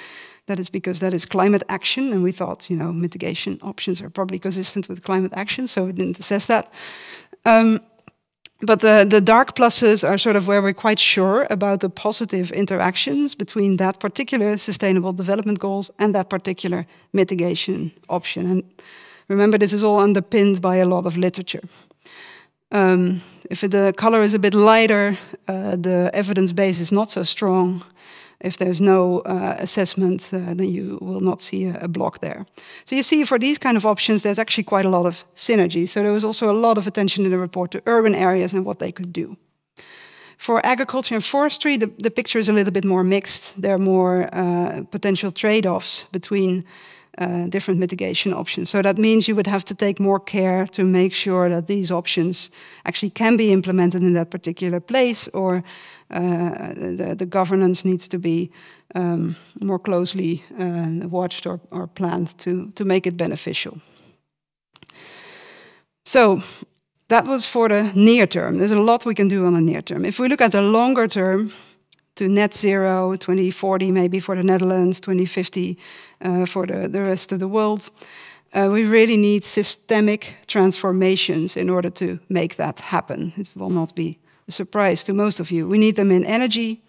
That 0.47 0.59
is 0.59 0.69
because 0.69 0.99
that 0.99 1.15
is 1.15 1.27
climate 1.27 1.63
action, 1.69 2.13
and 2.13 2.25
we 2.25 2.33
thought, 2.33 2.69
you 2.69 2.77
know, 2.77 2.93
mitigation 2.93 3.61
options 3.63 4.03
are 4.03 4.11
probably 4.11 4.41
consistent 4.41 4.89
with 4.89 5.05
climate 5.05 5.33
action, 5.37 5.69
so 5.69 5.85
we 5.85 5.93
didn't 5.93 6.19
assess 6.19 6.47
that. 6.47 6.75
Um, 7.45 7.79
but 8.63 8.81
the, 8.81 9.07
the 9.09 9.21
dark 9.21 9.55
pluses 9.55 10.07
are 10.07 10.19
sort 10.19 10.37
of 10.37 10.47
where 10.47 10.61
we're 10.61 10.75
quite 10.75 10.99
sure 10.99 11.47
about 11.51 11.81
the 11.81 11.89
positive 11.89 12.51
interactions 12.53 13.35
between 13.35 13.77
that 13.77 13.99
particular 14.01 14.57
sustainable 14.59 15.13
development 15.13 15.59
goals 15.59 15.91
and 15.99 16.15
that 16.15 16.29
particular 16.29 16.87
mitigation 17.13 17.91
option. 18.09 18.47
And 18.47 18.63
remember, 19.29 19.59
this 19.59 19.73
is 19.73 19.83
all 19.83 20.01
underpinned 20.01 20.61
by 20.61 20.77
a 20.77 20.87
lot 20.87 21.07
of 21.07 21.17
literature. 21.17 21.63
Um, 22.73 23.21
if 23.51 23.63
the 23.63 23.93
color 23.97 24.23
is 24.23 24.35
a 24.35 24.39
bit 24.39 24.55
lighter, 24.55 25.19
uh, 25.49 25.77
the 25.77 26.11
evidence 26.13 26.53
base 26.53 26.81
is 26.81 26.93
not 26.93 27.11
so 27.11 27.25
strong. 27.25 27.83
If 28.41 28.57
there's 28.57 28.81
no 28.81 29.21
uh, 29.21 29.57
assessment, 29.59 30.31
uh, 30.33 30.55
then 30.55 30.69
you 30.69 30.99
will 31.01 31.21
not 31.21 31.41
see 31.41 31.67
a, 31.67 31.79
a, 31.81 31.89
block 31.89 32.21
there. 32.21 32.47
So 32.85 32.97
you 32.97 33.03
see 33.03 33.25
for 33.25 33.39
these 33.39 33.59
kind 33.59 33.77
of 33.77 33.85
options, 33.85 34.23
there's 34.23 34.39
actually 34.39 34.65
quite 34.65 34.87
a 34.87 34.89
lot 34.89 35.07
of 35.07 35.25
synergy. 35.35 35.87
So 35.87 36.03
there 36.03 36.13
was 36.13 36.25
also 36.25 36.51
a 36.51 36.57
lot 36.57 36.79
of 36.79 36.87
attention 36.87 37.25
in 37.25 37.31
the 37.31 37.39
report 37.39 37.71
to 37.71 37.83
urban 37.87 38.15
areas 38.15 38.53
and 38.53 38.65
what 38.65 38.79
they 38.79 38.93
could 38.93 39.13
do. 39.13 39.37
For 40.39 40.65
agriculture 40.65 41.15
and 41.15 41.25
forestry, 41.25 41.77
the, 41.77 41.91
the 41.99 42.11
picture 42.11 42.39
is 42.39 42.49
a 42.49 42.53
little 42.53 42.73
bit 42.73 42.85
more 42.85 43.05
mixed. 43.05 43.61
There 43.61 43.75
are 43.75 43.79
more 43.79 44.35
uh, 44.35 44.85
potential 44.91 45.31
trade-offs 45.31 46.07
between 46.13 46.65
uh, 47.19 47.49
different 47.49 47.81
mitigation 47.81 48.33
options. 48.33 48.71
So 48.71 48.83
that 48.83 48.99
means 48.99 49.27
you 49.27 49.35
would 49.35 49.47
have 49.47 49.65
to 49.65 49.75
take 49.75 50.01
more 50.01 50.21
care 50.21 50.67
to 50.67 50.85
make 50.85 51.13
sure 51.13 51.49
that 51.49 51.67
these 51.67 51.91
options 51.91 52.51
actually 52.85 53.11
can 53.11 53.37
be 53.37 53.53
implemented 53.53 54.03
in 54.03 54.15
that 54.15 54.31
particular 54.31 54.81
place, 54.81 55.29
or 55.33 55.63
uh, 56.11 56.75
the, 56.97 57.15
the, 57.19 57.27
governance 57.27 57.85
needs 57.85 58.09
to 58.09 58.19
be 58.19 58.51
um, 58.95 59.35
more 59.61 59.79
closely 59.79 60.43
uh, 60.59 61.09
watched 61.09 61.47
or, 61.47 61.61
or 61.71 61.87
planned 61.87 62.37
to, 62.39 62.71
to 62.75 62.85
make 62.85 63.07
it 63.07 63.17
beneficial. 63.17 63.81
So 66.05 66.43
that 67.09 67.27
was 67.27 67.45
for 67.45 67.69
the 67.69 67.93
near 67.95 68.27
term. 68.27 68.59
There's 68.59 68.71
a 68.71 68.81
lot 68.81 69.05
we 69.05 69.15
can 69.15 69.29
do 69.29 69.47
on 69.47 69.55
the 69.55 69.61
near 69.61 69.83
term. 69.83 70.05
If 70.05 70.19
we 70.19 70.29
look 70.29 70.41
at 70.41 70.53
the 70.53 70.63
longer 70.63 71.09
term, 71.09 71.53
to 72.21 72.29
net 72.29 72.53
zero, 72.53 73.17
2040 73.17 73.91
maybe 73.91 74.21
for 74.21 74.37
the 74.37 74.43
Netherlands, 74.43 75.01
2050 75.01 75.79
uh, 76.21 76.45
for 76.45 76.67
the, 76.67 76.87
the 76.87 77.01
rest 77.01 77.33
of 77.33 77.39
the 77.39 77.49
world. 77.49 77.91
Uh, 78.53 78.69
we 78.71 78.85
really 78.85 79.17
need 79.17 79.43
systemic 79.43 80.35
transformations 80.47 81.57
in 81.57 81.71
order 81.71 81.89
to 81.89 82.19
make 82.29 82.57
that 82.57 82.81
happen. 82.81 83.33
It 83.39 83.49
will 83.55 83.71
not 83.71 83.95
be 83.95 84.19
a 84.49 84.53
surprise 84.53 85.03
to 85.05 85.15
most 85.15 85.41
of 85.41 85.51
you. 85.51 85.67
We 85.67 85.79
need 85.79 85.97
them 85.97 86.11
in 86.11 86.27
energy, 86.27 86.83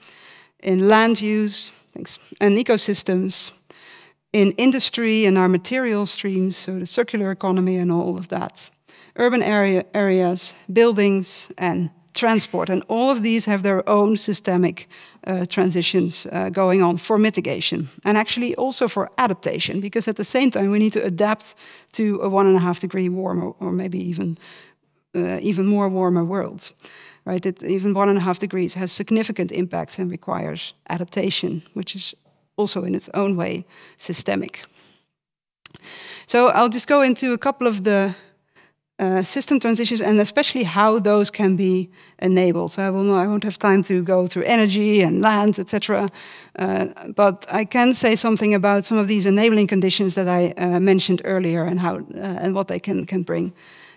in 0.59 0.89
land 0.89 1.21
use, 1.21 1.69
thanks, 1.93 2.19
and 2.41 2.57
ecosystems, 2.57 3.53
in 4.33 4.51
industry 4.57 5.25
and 5.25 5.37
our 5.37 5.47
material 5.47 6.05
streams, 6.05 6.57
so 6.57 6.77
the 6.77 6.85
circular 6.85 7.31
economy 7.31 7.77
and 7.77 7.89
all 7.89 8.17
of 8.17 8.27
that, 8.27 8.69
urban 9.15 9.41
area, 9.41 9.85
areas, 9.93 10.55
buildings, 10.67 11.49
and 11.57 11.89
transport. 12.13 12.69
And 12.69 12.83
all 12.87 13.09
of 13.09 13.21
these 13.21 13.45
have 13.45 13.63
their 13.63 13.87
own 13.87 14.17
systemic 14.17 14.87
uh, 15.27 15.45
transitions 15.45 16.27
uh, 16.31 16.49
going 16.49 16.83
on 16.83 16.97
for 16.97 17.17
mitigation 17.17 17.87
and 18.03 18.17
actually 18.17 18.55
also 18.55 18.87
for 18.87 19.09
adaptation, 19.17 19.79
because 19.79 20.07
at 20.07 20.15
the 20.15 20.23
same 20.23 20.51
time 20.51 20.71
we 20.71 20.79
need 20.79 20.93
to 20.93 21.03
adapt 21.03 21.55
to 21.91 22.19
a 22.21 22.29
one 22.29 22.47
and 22.47 22.57
a 22.57 22.59
half 22.59 22.79
degree 22.79 23.09
warmer 23.09 23.53
or 23.59 23.71
maybe 23.71 23.97
even 24.09 24.37
uh, 25.15 25.39
even 25.41 25.65
more 25.65 25.89
warmer 25.89 26.23
world. 26.23 26.71
Right, 27.23 27.45
it, 27.45 27.63
even 27.63 27.93
one 27.93 28.09
and 28.09 28.17
a 28.17 28.21
half 28.21 28.39
degrees 28.39 28.73
has 28.73 28.91
significant 28.91 29.51
impacts 29.51 29.99
and 29.99 30.11
requires 30.11 30.73
adaptation, 30.87 31.61
which 31.75 31.95
is 31.95 32.15
also 32.55 32.83
in 32.83 32.95
its 32.95 33.09
own 33.13 33.35
way 33.35 33.63
systemic. 33.97 34.65
So 36.25 36.47
I'll 36.47 36.73
just 36.73 36.87
go 36.87 37.03
into 37.03 37.33
a 37.33 37.37
couple 37.37 37.67
of 37.67 37.83
the 37.83 38.15
uh, 39.01 39.23
system 39.23 39.59
transitions 39.59 39.99
and 39.99 40.19
especially 40.19 40.63
how 40.63 40.99
those 40.99 41.31
can 41.31 41.55
be 41.55 41.89
enabled. 42.19 42.71
So 42.71 42.83
I 42.83 42.89
will 42.91 43.03
not, 43.03 43.23
I 43.23 43.27
won't 43.27 43.43
have 43.43 43.57
time 43.57 43.81
to 43.83 44.03
go 44.03 44.27
through 44.27 44.43
energy 44.43 45.01
and 45.01 45.21
land, 45.21 45.57
etc. 45.57 46.07
Uh, 46.59 46.87
but 47.15 47.45
I 47.51 47.65
can 47.65 47.93
say 47.95 48.15
something 48.15 48.53
about 48.53 48.85
some 48.85 48.99
of 48.99 49.07
these 49.07 49.25
enabling 49.25 49.67
conditions 49.67 50.13
that 50.13 50.27
I 50.27 50.53
uh, 50.57 50.79
mentioned 50.79 51.21
earlier 51.25 51.65
and 51.65 51.79
how 51.79 51.95
uh, 51.95 52.43
and 52.43 52.53
what 52.53 52.67
they 52.67 52.79
can 52.79 53.05
can 53.05 53.23
bring. 53.23 53.53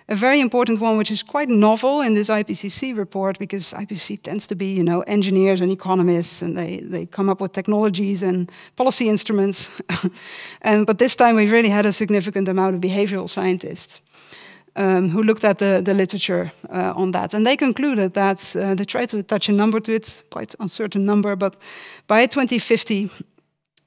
A 0.09 0.15
very 0.15 0.41
important 0.41 0.81
one, 0.81 0.99
which 0.99 1.11
is 1.11 1.23
quite 1.23 1.49
novel 1.49 2.03
in 2.03 2.15
this 2.15 2.29
IPCC 2.29 2.95
report, 2.97 3.39
because 3.39 3.73
IPCC 3.73 4.21
tends 4.21 4.47
to 4.47 4.55
be, 4.55 4.67
you 4.67 4.83
know, 4.83 5.01
engineers 5.07 5.61
and 5.61 5.73
economists, 5.73 6.43
and 6.43 6.57
they, 6.57 6.81
they 6.81 7.07
come 7.07 7.31
up 7.31 7.41
with 7.41 7.53
technologies 7.53 8.23
and 8.23 8.51
policy 8.77 9.09
instruments. 9.09 9.71
and 10.63 10.87
but 10.87 10.99
this 10.99 11.17
time 11.17 11.37
we 11.37 11.51
really 11.51 11.71
had 11.71 11.87
a 11.87 11.93
significant 11.93 12.49
amount 12.49 12.75
of 12.75 12.83
behavioral 12.83 13.29
scientists 13.29 14.03
um, 14.77 15.11
who 15.11 15.23
looked 15.23 15.45
at 15.45 15.59
the, 15.59 15.81
the 15.85 15.95
literature 15.95 16.51
uh, 16.71 16.93
on 16.97 17.13
that. 17.13 17.35
And 17.35 17.47
they 17.47 17.57
concluded 17.57 18.15
that 18.15 18.57
uh, 18.57 18.75
they 18.75 18.85
tried 18.85 19.09
to 19.11 19.19
attach 19.19 19.49
a 19.49 19.53
number 19.53 19.81
to 19.81 19.93
it, 19.93 20.23
quite 20.31 20.55
uncertain 20.59 21.05
number, 21.05 21.37
but 21.37 21.57
by 22.07 22.27
2050, 22.27 23.11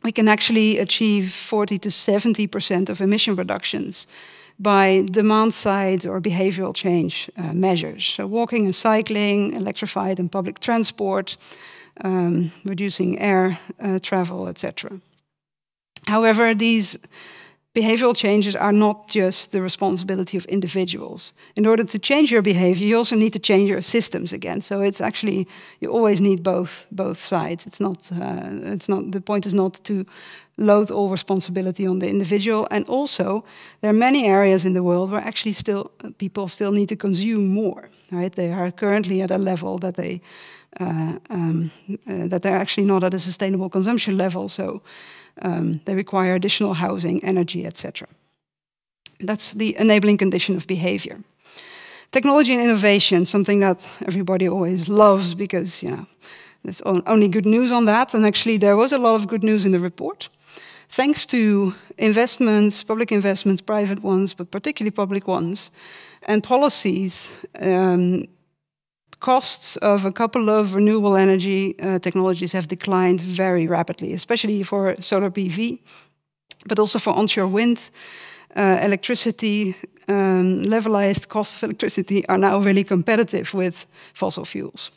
we 0.04 0.12
can 0.12 0.28
actually 0.28 0.78
achieve 0.78 1.32
40 1.32 1.80
to 1.80 1.90
70% 1.90 2.90
of 2.90 3.02
emission 3.02 3.36
reductions 3.36 4.08
by 4.60 5.04
demand 5.12 5.54
side 5.54 6.06
or 6.06 6.22
behavioral 6.22 6.74
change 6.74 7.30
uh, 7.38 7.54
measures. 7.54 8.06
So, 8.06 8.26
walking 8.26 8.66
and 8.66 8.76
cycling, 8.76 9.54
electrified 9.54 10.20
and 10.20 10.32
public 10.32 10.60
transport, 10.60 11.38
um, 12.04 12.52
reducing 12.64 13.20
air 13.20 13.60
uh, 13.80 14.00
travel, 14.00 14.48
etc. 14.48 15.00
However, 16.08 16.56
these 16.56 16.98
behavioral 17.78 18.16
changes 18.16 18.56
are 18.56 18.74
not 18.74 19.08
just 19.08 19.52
the 19.52 19.62
responsibility 19.62 20.38
of 20.38 20.46
individuals. 20.46 21.34
In 21.56 21.66
order 21.66 21.86
to 21.86 22.00
change 22.00 22.32
your 22.32 22.42
behavior, 22.42 22.88
you 22.88 22.98
also 22.98 23.16
need 23.16 23.34
to 23.34 23.40
change 23.40 23.70
your 23.70 23.82
systems 23.82 24.34
again. 24.34 24.62
So 24.62 24.82
it's 24.82 25.02
actually 25.02 25.48
you 25.80 25.92
always 25.92 26.20
need 26.20 26.42
both 26.42 26.86
both 26.92 27.20
sides. 27.20 27.66
It's 27.66 27.80
not 27.80 28.12
uh, 28.12 28.74
it's 28.74 28.88
not 28.88 29.12
the 29.12 29.22
point 29.22 29.46
is 29.46 29.54
not 29.54 29.84
to 29.84 30.06
load 30.58 30.92
all 30.92 31.12
responsibility 31.12 31.88
on 31.88 32.00
the 32.00 32.08
individual. 32.08 32.68
And 32.70 32.86
also, 32.90 33.44
there 33.80 33.90
are 33.92 34.00
many 34.00 34.26
areas 34.26 34.64
in 34.64 34.74
the 34.74 34.82
world 34.82 35.10
where 35.10 35.28
actually 35.28 35.54
still 35.54 35.92
people 36.18 36.48
still 36.48 36.72
need 36.72 36.88
to 36.88 36.96
consume 36.96 37.48
more. 37.48 37.90
Right? 38.12 38.36
They 38.36 38.52
are 38.52 38.72
currently 38.72 39.22
at 39.22 39.32
a 39.32 39.38
level 39.38 39.78
that 39.78 39.96
they 39.96 40.22
uh, 40.80 41.18
um, 41.30 41.70
uh, 42.08 42.28
that 42.28 42.42
they're 42.42 42.62
actually 42.62 42.88
not 42.88 43.04
at 43.04 43.14
a 43.14 43.20
sustainable 43.20 43.70
consumption 43.70 44.18
level. 44.18 44.50
So 44.50 44.82
um, 45.42 45.82
they 45.86 45.96
require 45.96 46.36
additional 46.36 46.74
housing, 46.74 47.24
energy, 47.24 47.66
etc. 47.66 48.08
That's 49.20 49.54
the 49.54 49.76
enabling 49.78 50.18
condition 50.18 50.56
of 50.56 50.68
behavior. 50.68 51.20
Technology 52.12 52.54
and 52.54 52.62
innovation, 52.62 53.26
something 53.26 53.60
that 53.60 53.88
everybody 54.06 54.48
always 54.48 54.88
loves 54.88 55.36
because 55.36 55.84
you 55.84 55.92
know 55.92 56.06
there's 56.64 56.82
only 56.82 57.28
good 57.28 57.46
news 57.46 57.72
on 57.72 57.86
that. 57.86 58.14
And 58.14 58.26
actually, 58.26 58.58
there 58.58 58.76
was 58.76 58.92
a 58.92 58.98
lot 58.98 59.16
of 59.16 59.28
good 59.28 59.44
news 59.44 59.66
in 59.66 59.72
the 59.72 59.80
report. 59.80 60.30
Thanks 60.90 61.26
to 61.28 61.74
investments, 61.98 62.84
public 62.84 63.12
investments, 63.12 63.62
private 63.62 64.02
ones, 64.04 64.34
but 64.34 64.52
particularly 64.52 64.92
public 64.92 65.28
ones, 65.28 65.70
and 66.28 66.44
policies, 66.44 67.32
um, 67.62 68.24
costs 69.20 69.78
of 69.78 70.06
a 70.06 70.12
couple 70.12 70.50
of 70.50 70.74
renewable 70.74 71.16
energy 71.16 71.76
uh, 71.80 72.00
technologies 72.00 72.54
have 72.54 72.68
declined 72.68 73.22
very 73.22 73.68
rapidly, 73.68 74.14
especially 74.14 74.64
for 74.64 74.96
solar 75.00 75.32
PV, 75.32 75.80
but 76.68 76.80
also 76.80 77.00
for 77.00 77.14
onshore 77.14 77.48
wind. 77.48 77.90
Uh, 78.56 78.80
electricity, 78.82 79.76
um, 80.08 80.64
levelized 80.64 81.28
cost 81.28 81.56
of 81.56 81.64
electricity 81.64 82.28
are 82.28 82.38
now 82.38 82.58
really 82.60 82.84
competitive 82.84 83.54
with 83.54 83.86
fossil 84.14 84.46
fuels. 84.46 84.92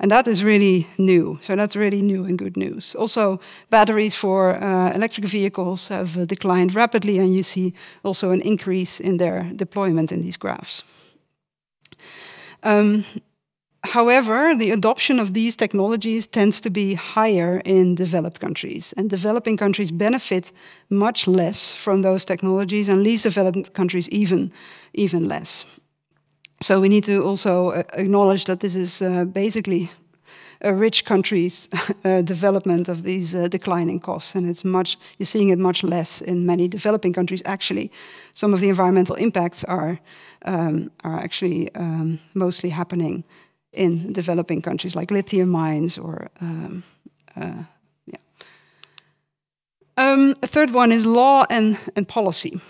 And 0.00 0.10
that 0.10 0.26
is 0.26 0.42
really 0.42 0.86
new. 0.98 1.38
So 1.40 1.56
that's 1.56 1.76
really 1.76 2.02
new 2.02 2.24
and 2.24 2.38
good 2.38 2.56
news. 2.56 2.94
Also, 2.94 3.40
batteries 3.70 4.14
for 4.14 4.62
uh, 4.62 4.92
electric 4.92 5.26
vehicles 5.26 5.88
have 5.88 6.16
uh, 6.16 6.24
declined 6.24 6.74
rapidly, 6.74 7.18
and 7.18 7.34
you 7.34 7.42
see 7.42 7.74
also 8.02 8.30
an 8.30 8.40
increase 8.42 9.00
in 9.00 9.16
their 9.18 9.50
deployment 9.56 10.12
in 10.12 10.22
these 10.22 10.36
graphs. 10.36 10.82
Um, 12.62 13.04
However, 13.84 14.56
the 14.56 14.70
adoption 14.70 15.20
of 15.20 15.34
these 15.34 15.56
technologies 15.56 16.26
tends 16.26 16.60
to 16.62 16.70
be 16.70 16.94
higher 16.94 17.60
in 17.64 17.94
developed 17.94 18.40
countries, 18.40 18.94
and 18.96 19.10
developing 19.10 19.58
countries 19.58 19.92
benefit 19.92 20.52
much 20.88 21.28
less 21.28 21.72
from 21.72 22.02
those 22.02 22.24
technologies, 22.24 22.88
and 22.88 23.02
least 23.02 23.24
developed 23.24 23.74
countries 23.74 24.08
even, 24.08 24.50
even 24.94 25.28
less. 25.28 25.66
So 26.62 26.80
we 26.80 26.88
need 26.88 27.04
to 27.04 27.22
also 27.22 27.70
uh, 27.70 27.82
acknowledge 27.92 28.46
that 28.46 28.60
this 28.60 28.74
is 28.74 29.02
uh, 29.02 29.26
basically 29.26 29.90
a 30.62 30.72
rich 30.72 31.04
country's 31.04 31.68
uh, 32.04 32.22
development 32.22 32.88
of 32.88 33.02
these 33.02 33.34
uh, 33.34 33.48
declining 33.48 34.00
costs, 34.00 34.34
and 34.34 34.48
it's 34.48 34.64
much 34.64 34.96
you're 35.18 35.26
seeing 35.26 35.50
it 35.50 35.58
much 35.58 35.82
less 35.82 36.22
in 36.22 36.46
many 36.46 36.68
developing 36.68 37.12
countries. 37.12 37.42
Actually, 37.44 37.90
some 38.32 38.54
of 38.54 38.60
the 38.60 38.70
environmental 38.70 39.16
impacts 39.16 39.62
are 39.64 40.00
um, 40.46 40.90
are 41.02 41.18
actually 41.18 41.68
um, 41.74 42.18
mostly 42.32 42.70
happening 42.70 43.24
in 43.74 44.12
developing 44.12 44.62
countries 44.62 44.94
like 44.94 45.10
lithium 45.10 45.48
mines 45.48 45.98
or 45.98 46.30
um, 46.40 46.82
uh, 47.36 47.62
yeah. 48.06 48.18
Um, 49.96 50.34
a 50.42 50.46
third 50.46 50.70
one 50.70 50.92
is 50.92 51.06
law 51.06 51.44
and, 51.50 51.78
and 51.96 52.06
policy 52.08 52.60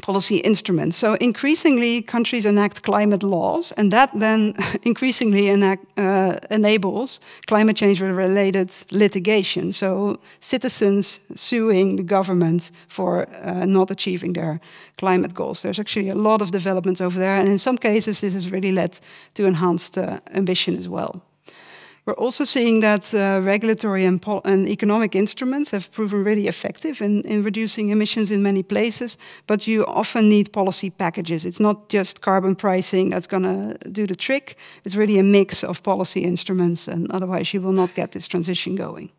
policy 0.00 0.36
instruments. 0.36 0.96
So 0.96 1.14
increasingly, 1.14 2.02
countries 2.02 2.46
enact 2.46 2.82
climate 2.82 3.22
laws, 3.22 3.72
and 3.72 3.90
that 3.92 4.10
then 4.14 4.54
increasingly 4.82 5.48
enact, 5.48 5.84
uh, 5.98 6.38
enables 6.50 7.20
climate 7.46 7.76
change-related 7.76 8.70
litigation. 8.90 9.72
So 9.72 10.18
citizens 10.40 11.20
suing 11.34 11.96
the 11.96 12.02
government 12.02 12.70
for 12.88 13.28
uh, 13.42 13.64
not 13.66 13.90
achieving 13.90 14.34
their 14.34 14.60
climate 14.96 15.34
goals. 15.34 15.62
There's 15.62 15.78
actually 15.78 16.10
a 16.10 16.14
lot 16.16 16.42
of 16.42 16.50
developments 16.50 17.00
over 17.00 17.18
there, 17.18 17.36
and 17.36 17.48
in 17.48 17.58
some 17.58 17.78
cases, 17.78 18.20
this 18.20 18.34
has 18.34 18.50
really 18.50 18.72
led 18.72 18.98
to 19.34 19.46
enhanced 19.46 19.98
uh, 19.98 20.20
ambition 20.34 20.78
as 20.78 20.88
well. 20.88 21.22
We're 22.10 22.24
also 22.26 22.44
seeing 22.44 22.80
that 22.80 23.14
uh, 23.14 23.40
regulatory 23.40 24.04
and, 24.04 24.20
and, 24.44 24.66
economic 24.66 25.14
instruments 25.14 25.70
have 25.70 25.92
proven 25.92 26.24
really 26.24 26.48
effective 26.48 27.00
in, 27.00 27.22
in 27.22 27.44
reducing 27.44 27.90
emissions 27.90 28.32
in 28.32 28.42
many 28.42 28.64
places, 28.64 29.16
but 29.46 29.68
you 29.68 29.84
often 29.86 30.28
need 30.28 30.52
policy 30.52 30.90
packages. 30.90 31.44
It's 31.44 31.60
not 31.60 31.88
just 31.88 32.20
carbon 32.20 32.56
pricing 32.56 33.10
that's 33.10 33.28
going 33.28 33.44
to 33.44 33.78
do 33.90 34.08
the 34.08 34.16
trick, 34.16 34.56
it's 34.84 34.96
really 34.96 35.20
a 35.20 35.22
mix 35.22 35.62
of 35.62 35.84
policy 35.84 36.24
instruments, 36.24 36.88
and 36.88 37.08
otherwise, 37.12 37.54
you 37.54 37.60
will 37.60 37.74
not 37.74 37.94
get 37.94 38.10
this 38.10 38.26
transition 38.26 38.74
going. 38.74 39.12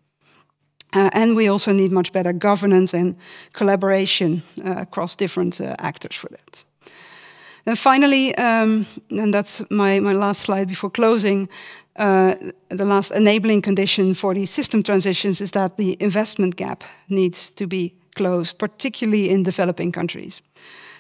Uh, 0.91 1.09
and 1.13 1.37
we 1.37 1.47
also 1.47 1.71
need 1.71 1.93
much 1.93 2.11
better 2.11 2.33
governance 2.33 2.93
and 2.93 3.15
collaboration 3.53 4.41
uh, 4.65 4.81
across 4.81 5.15
different 5.15 5.61
uh, 5.61 5.75
actors 5.79 6.17
for 6.17 6.27
that. 6.27 6.65
And 7.65 7.77
finally, 7.77 8.35
um, 8.35 8.85
and 9.11 9.33
that's 9.33 9.61
my, 9.69 9.99
my 9.99 10.13
last 10.13 10.41
slide 10.41 10.67
before 10.67 10.89
closing, 10.89 11.47
uh, 11.95 12.35
the 12.69 12.85
last 12.85 13.11
enabling 13.11 13.61
condition 13.61 14.13
for 14.13 14.33
these 14.33 14.49
system 14.49 14.83
transitions 14.83 15.41
is 15.41 15.51
that 15.51 15.77
the 15.77 15.97
investment 15.99 16.55
gap 16.55 16.83
needs 17.09 17.51
to 17.51 17.67
be 17.67 17.93
closed, 18.15 18.57
particularly 18.57 19.29
in 19.29 19.43
developing 19.43 19.91
countries. 19.91 20.41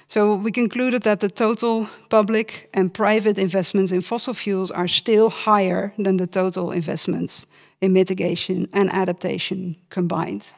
So 0.07 0.35
we 0.35 0.51
concluded 0.51 1.03
that 1.03 1.19
the 1.19 1.29
total 1.29 1.87
public 2.09 2.69
and 2.73 2.93
private 2.93 3.37
investments 3.37 3.91
in 3.91 4.01
fossil 4.01 4.33
fuels 4.33 4.69
are 4.71 4.87
still 4.87 5.29
higher 5.29 5.93
than 5.97 6.17
the 6.17 6.27
total 6.27 6.71
investments 6.71 7.47
in 7.79 7.93
mitigation 7.93 8.67
and 8.73 8.89
adaptation 8.89 9.75
combined. 9.89 10.53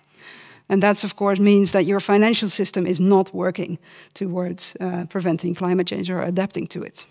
And 0.69 0.81
that, 0.81 1.03
of 1.03 1.15
course, 1.15 1.39
means 1.39 1.71
that 1.71 1.85
your 1.85 1.99
financial 1.99 2.49
system 2.49 2.87
is 2.87 2.99
not 2.99 3.31
working 3.33 3.77
towards 4.13 4.75
uh, 4.79 5.05
preventing 5.09 5.55
climate 5.55 5.87
change 5.87 6.09
or 6.09 6.21
adapting 6.21 6.67
to 6.67 6.81
it. 6.81 7.05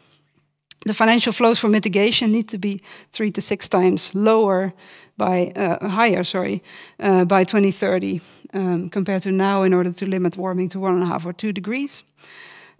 The 0.84 0.94
financial 0.94 1.32
flows 1.32 1.58
for 1.60 1.68
mitigation 1.68 2.32
need 2.32 2.48
to 2.48 2.58
be 2.58 2.82
three 3.12 3.30
to 3.32 3.40
six 3.40 3.68
times 3.68 4.10
lower 4.14 4.72
by 5.16 5.52
uh, 5.54 5.88
higher, 5.88 6.24
sorry, 6.24 6.62
uh, 6.98 7.24
by 7.24 7.44
2030 7.44 8.20
um, 8.54 8.88
compared 8.90 9.22
to 9.22 9.30
now 9.30 9.62
in 9.62 9.72
order 9.72 9.92
to 9.92 10.06
limit 10.06 10.36
warming 10.36 10.68
to 10.70 10.80
one 10.80 10.94
and 10.94 11.02
a 11.02 11.06
half 11.06 11.24
or 11.24 11.32
two 11.32 11.52
degrees. 11.52 12.02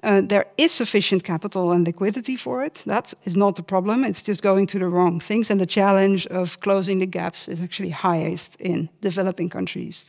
Uh, 0.02 0.20
there 0.20 0.46
is 0.56 0.72
sufficient 0.72 1.22
capital 1.22 1.70
and 1.70 1.86
liquidity 1.86 2.34
for 2.34 2.64
it. 2.64 2.82
That 2.86 3.14
is 3.22 3.36
not 3.36 3.54
the 3.54 3.62
problem. 3.62 4.04
It's 4.04 4.22
just 4.22 4.42
going 4.42 4.66
to 4.68 4.78
the 4.80 4.88
wrong 4.88 5.20
things. 5.20 5.50
And 5.50 5.60
the 5.60 5.66
challenge 5.66 6.26
of 6.26 6.58
closing 6.58 6.98
the 6.98 7.06
gaps 7.06 7.46
is 7.46 7.60
actually 7.60 7.90
highest 7.90 8.56
in 8.56 8.88
developing 9.00 9.48
countries. 9.48 10.04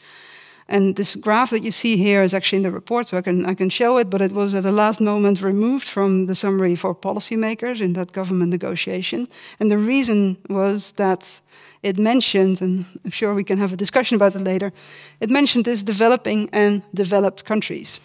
And 0.74 0.96
this 0.96 1.16
graph 1.16 1.52
that 1.52 1.62
you 1.62 1.70
see 1.70 1.98
here 1.98 2.24
is 2.24 2.34
actually 2.34 2.58
in 2.58 2.64
the 2.64 2.72
report, 2.72 3.06
so 3.06 3.18
I 3.18 3.22
can, 3.22 3.46
I 3.46 3.54
can 3.54 3.70
show 3.70 4.00
it, 4.00 4.10
but 4.10 4.22
it 4.22 4.32
was 4.32 4.56
at 4.56 4.64
the 4.64 4.72
last 4.72 5.00
moment 5.00 5.40
removed 5.44 5.88
from 5.88 6.26
the 6.26 6.34
summary 6.34 6.76
for 6.76 6.96
policymakers 6.96 7.80
in 7.80 7.94
that 7.94 8.12
government 8.12 8.50
negotiation. 8.50 9.28
And 9.60 9.70
the 9.70 9.78
reason 9.78 10.36
was 10.50 10.94
that 10.94 11.42
it 11.84 12.00
mentioned, 12.00 12.60
and 12.60 12.86
I'm 13.06 13.12
sure 13.12 13.36
we 13.36 13.44
can 13.44 13.60
have 13.60 13.72
a 13.72 13.78
discussion 13.78 14.16
about 14.16 14.36
it 14.36 14.44
later, 14.44 14.74
it 15.20 15.30
mentioned 15.30 15.66
this 15.66 15.84
developing 15.84 16.50
and 16.52 16.82
developed 16.92 17.46
countries. 17.46 18.00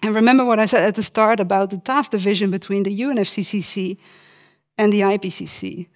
And 0.00 0.14
remember 0.14 0.44
what 0.44 0.60
I 0.60 0.66
said 0.66 0.84
at 0.84 0.94
the 0.94 1.02
start 1.02 1.40
about 1.40 1.70
the 1.70 1.78
task 1.78 2.12
division 2.12 2.52
between 2.52 2.84
the 2.84 3.00
UNFCCC 3.00 3.98
and 4.78 4.92
the 4.92 5.00
IPCC. 5.00 5.88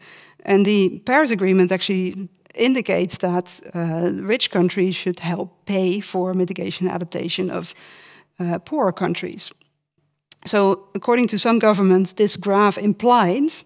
And 0.45 0.67
the 0.67 1.01
Paris 1.07 1.31
Agreement 1.31 1.71
actually 1.71 2.29
indicates 2.55 3.19
that 3.19 3.61
uh, 3.75 4.11
rich 4.15 4.51
countries 4.51 4.95
should 4.95 5.21
help 5.21 5.65
pay 5.65 6.01
for 6.01 6.35
mitigation 6.35 6.89
adaptation 6.89 7.51
of 7.51 7.75
uh, 8.41 8.59
poorer 8.59 8.93
countries. 8.93 9.51
So, 10.45 10.89
according 10.95 11.29
to 11.29 11.39
some 11.39 11.59
governments, 11.59 12.13
this 12.13 12.37
graph 12.37 12.79
implies 12.79 13.65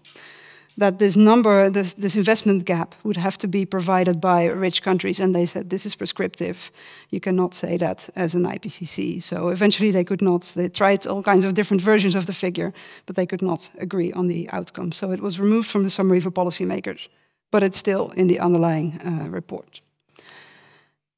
that 0.77 0.97
this 0.97 1.15
number, 1.15 1.69
this, 1.69 1.93
this 1.93 2.15
investment 2.15 2.65
gap, 2.65 2.95
would 3.03 3.17
have 3.17 3.37
to 3.37 3.47
be 3.47 3.65
provided 3.65 4.19
by 4.19 4.45
rich 4.45 4.81
countries. 4.81 5.19
And 5.19 5.35
they 5.35 5.45
said 5.45 5.69
this 5.69 5.85
is 5.85 5.95
prescriptive. 5.95 6.71
You 7.09 7.19
cannot 7.19 7.53
say 7.53 7.77
that 7.77 8.09
as 8.15 8.33
an 8.35 8.43
IPCC. 8.43 9.21
So 9.21 9.49
eventually 9.49 9.91
they 9.91 10.03
could 10.03 10.21
not, 10.21 10.41
they 10.55 10.69
tried 10.69 11.05
all 11.05 11.21
kinds 11.21 11.45
of 11.45 11.53
different 11.53 11.81
versions 11.81 12.15
of 12.15 12.25
the 12.25 12.33
figure, 12.33 12.73
but 13.05 13.15
they 13.15 13.27
could 13.27 13.41
not 13.41 13.71
agree 13.77 14.11
on 14.13 14.27
the 14.27 14.49
outcome. 14.51 14.91
So 14.91 15.11
it 15.11 15.21
was 15.21 15.39
removed 15.39 15.69
from 15.69 15.83
the 15.83 15.89
summary 15.89 16.19
for 16.19 16.31
policymakers, 16.31 17.07
but 17.53 17.61
it's 17.61 17.77
still 17.77 18.11
in 18.15 18.27
the 18.27 18.39
underlying 18.39 18.99
uh, 19.05 19.29
report. 19.29 19.81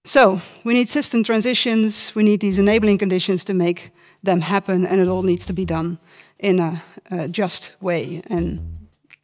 So 0.03 0.41
we 0.65 0.73
need 0.73 0.89
system 0.89 1.23
transitions, 1.23 2.13
we 2.15 2.23
need 2.23 2.39
these 2.39 2.59
enabling 2.59 2.99
conditions 2.99 3.45
to 3.45 3.53
make 3.53 3.91
them 4.21 4.41
happen, 4.41 4.85
and 4.85 4.99
it 4.99 5.07
all 5.07 5.23
needs 5.23 5.45
to 5.45 5.53
be 5.53 5.65
done 5.65 5.97
in 6.37 6.59
a, 6.59 6.83
a 7.09 7.27
just 7.27 7.71
way. 7.79 8.21
And 8.29 8.59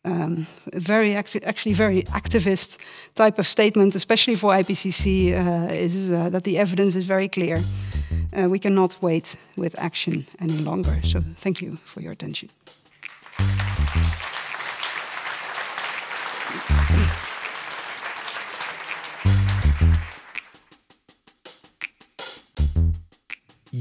um, 0.05 0.47
very 0.73 1.15
actually 1.15 1.73
very 1.73 2.03
activist 2.03 2.77
type 3.13 3.39
of 3.39 3.45
statement, 3.45 3.95
especially 3.95 4.35
for 4.35 4.53
IPCC, 4.53 5.33
uh, 5.33 5.73
is 5.73 6.11
uh, 6.11 6.29
that 6.29 6.43
the 6.43 6.57
evidence 6.57 6.95
is 6.95 7.05
very 7.05 7.27
clear. 7.27 7.59
Uh, 8.33 8.47
we 8.49 8.59
cannot 8.59 8.97
wait 9.01 9.35
with 9.57 9.75
action 9.77 10.25
any 10.39 10.63
longer. 10.63 11.01
So 11.03 11.19
thank 11.35 11.61
you 11.61 11.75
for 11.75 12.01
your 12.01 12.13
attention. 12.13 12.49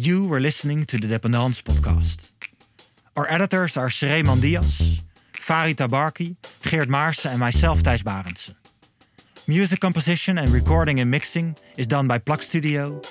You 0.02 0.26
were 0.28 0.40
listening 0.40 0.86
to 0.86 0.96
the 0.96 1.08
Dependance 1.08 1.60
podcast. 1.60 2.32
Our 3.18 3.26
editors 3.30 3.76
are 3.76 3.88
Sreeman 3.88 4.40
Diaz, 4.40 5.02
Farid 5.34 5.76
Tabarki, 5.76 6.36
Geert 6.62 6.88
Maarsen, 6.88 7.32
and 7.32 7.38
myself, 7.38 7.82
Thijs 7.82 8.02
Barendse. 8.02 8.54
Music 9.46 9.78
composition 9.78 10.38
and 10.38 10.48
recording 10.52 11.00
and 11.00 11.10
mixing 11.10 11.54
is 11.76 11.86
done 11.86 12.08
by 12.08 12.16
Plug 12.16 12.40
Studio, 12.40 13.02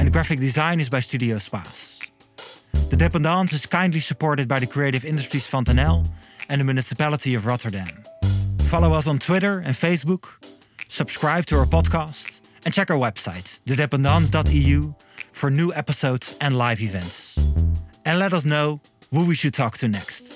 and 0.00 0.10
graphic 0.10 0.40
design 0.40 0.80
is 0.80 0.90
by 0.90 0.98
Studio 0.98 1.36
Spaas. 1.36 2.10
The 2.90 2.96
Dependance 2.96 3.52
is 3.52 3.64
kindly 3.64 4.00
supported 4.00 4.48
by 4.48 4.58
the 4.58 4.66
Creative 4.66 5.04
Industries 5.04 5.48
NL 5.48 6.04
and 6.48 6.60
the 6.60 6.64
municipality 6.64 7.36
of 7.36 7.46
Rotterdam. 7.46 8.02
Follow 8.62 8.92
us 8.94 9.06
on 9.06 9.20
Twitter 9.20 9.60
and 9.60 9.76
Facebook, 9.76 10.44
subscribe 10.88 11.46
to 11.46 11.58
our 11.58 11.66
podcast, 11.66 12.40
and 12.64 12.74
check 12.74 12.90
our 12.90 12.98
website, 12.98 13.60
thedependance.eu, 13.62 14.94
for 15.32 15.50
new 15.50 15.72
episodes 15.74 16.36
and 16.40 16.56
live 16.56 16.80
events. 16.80 17.36
And 18.06 18.18
let 18.18 18.32
us 18.32 18.44
know 18.44 18.80
who 19.10 19.26
we 19.26 19.34
should 19.34 19.54
talk 19.54 19.76
to 19.78 19.88
next. 19.88 20.31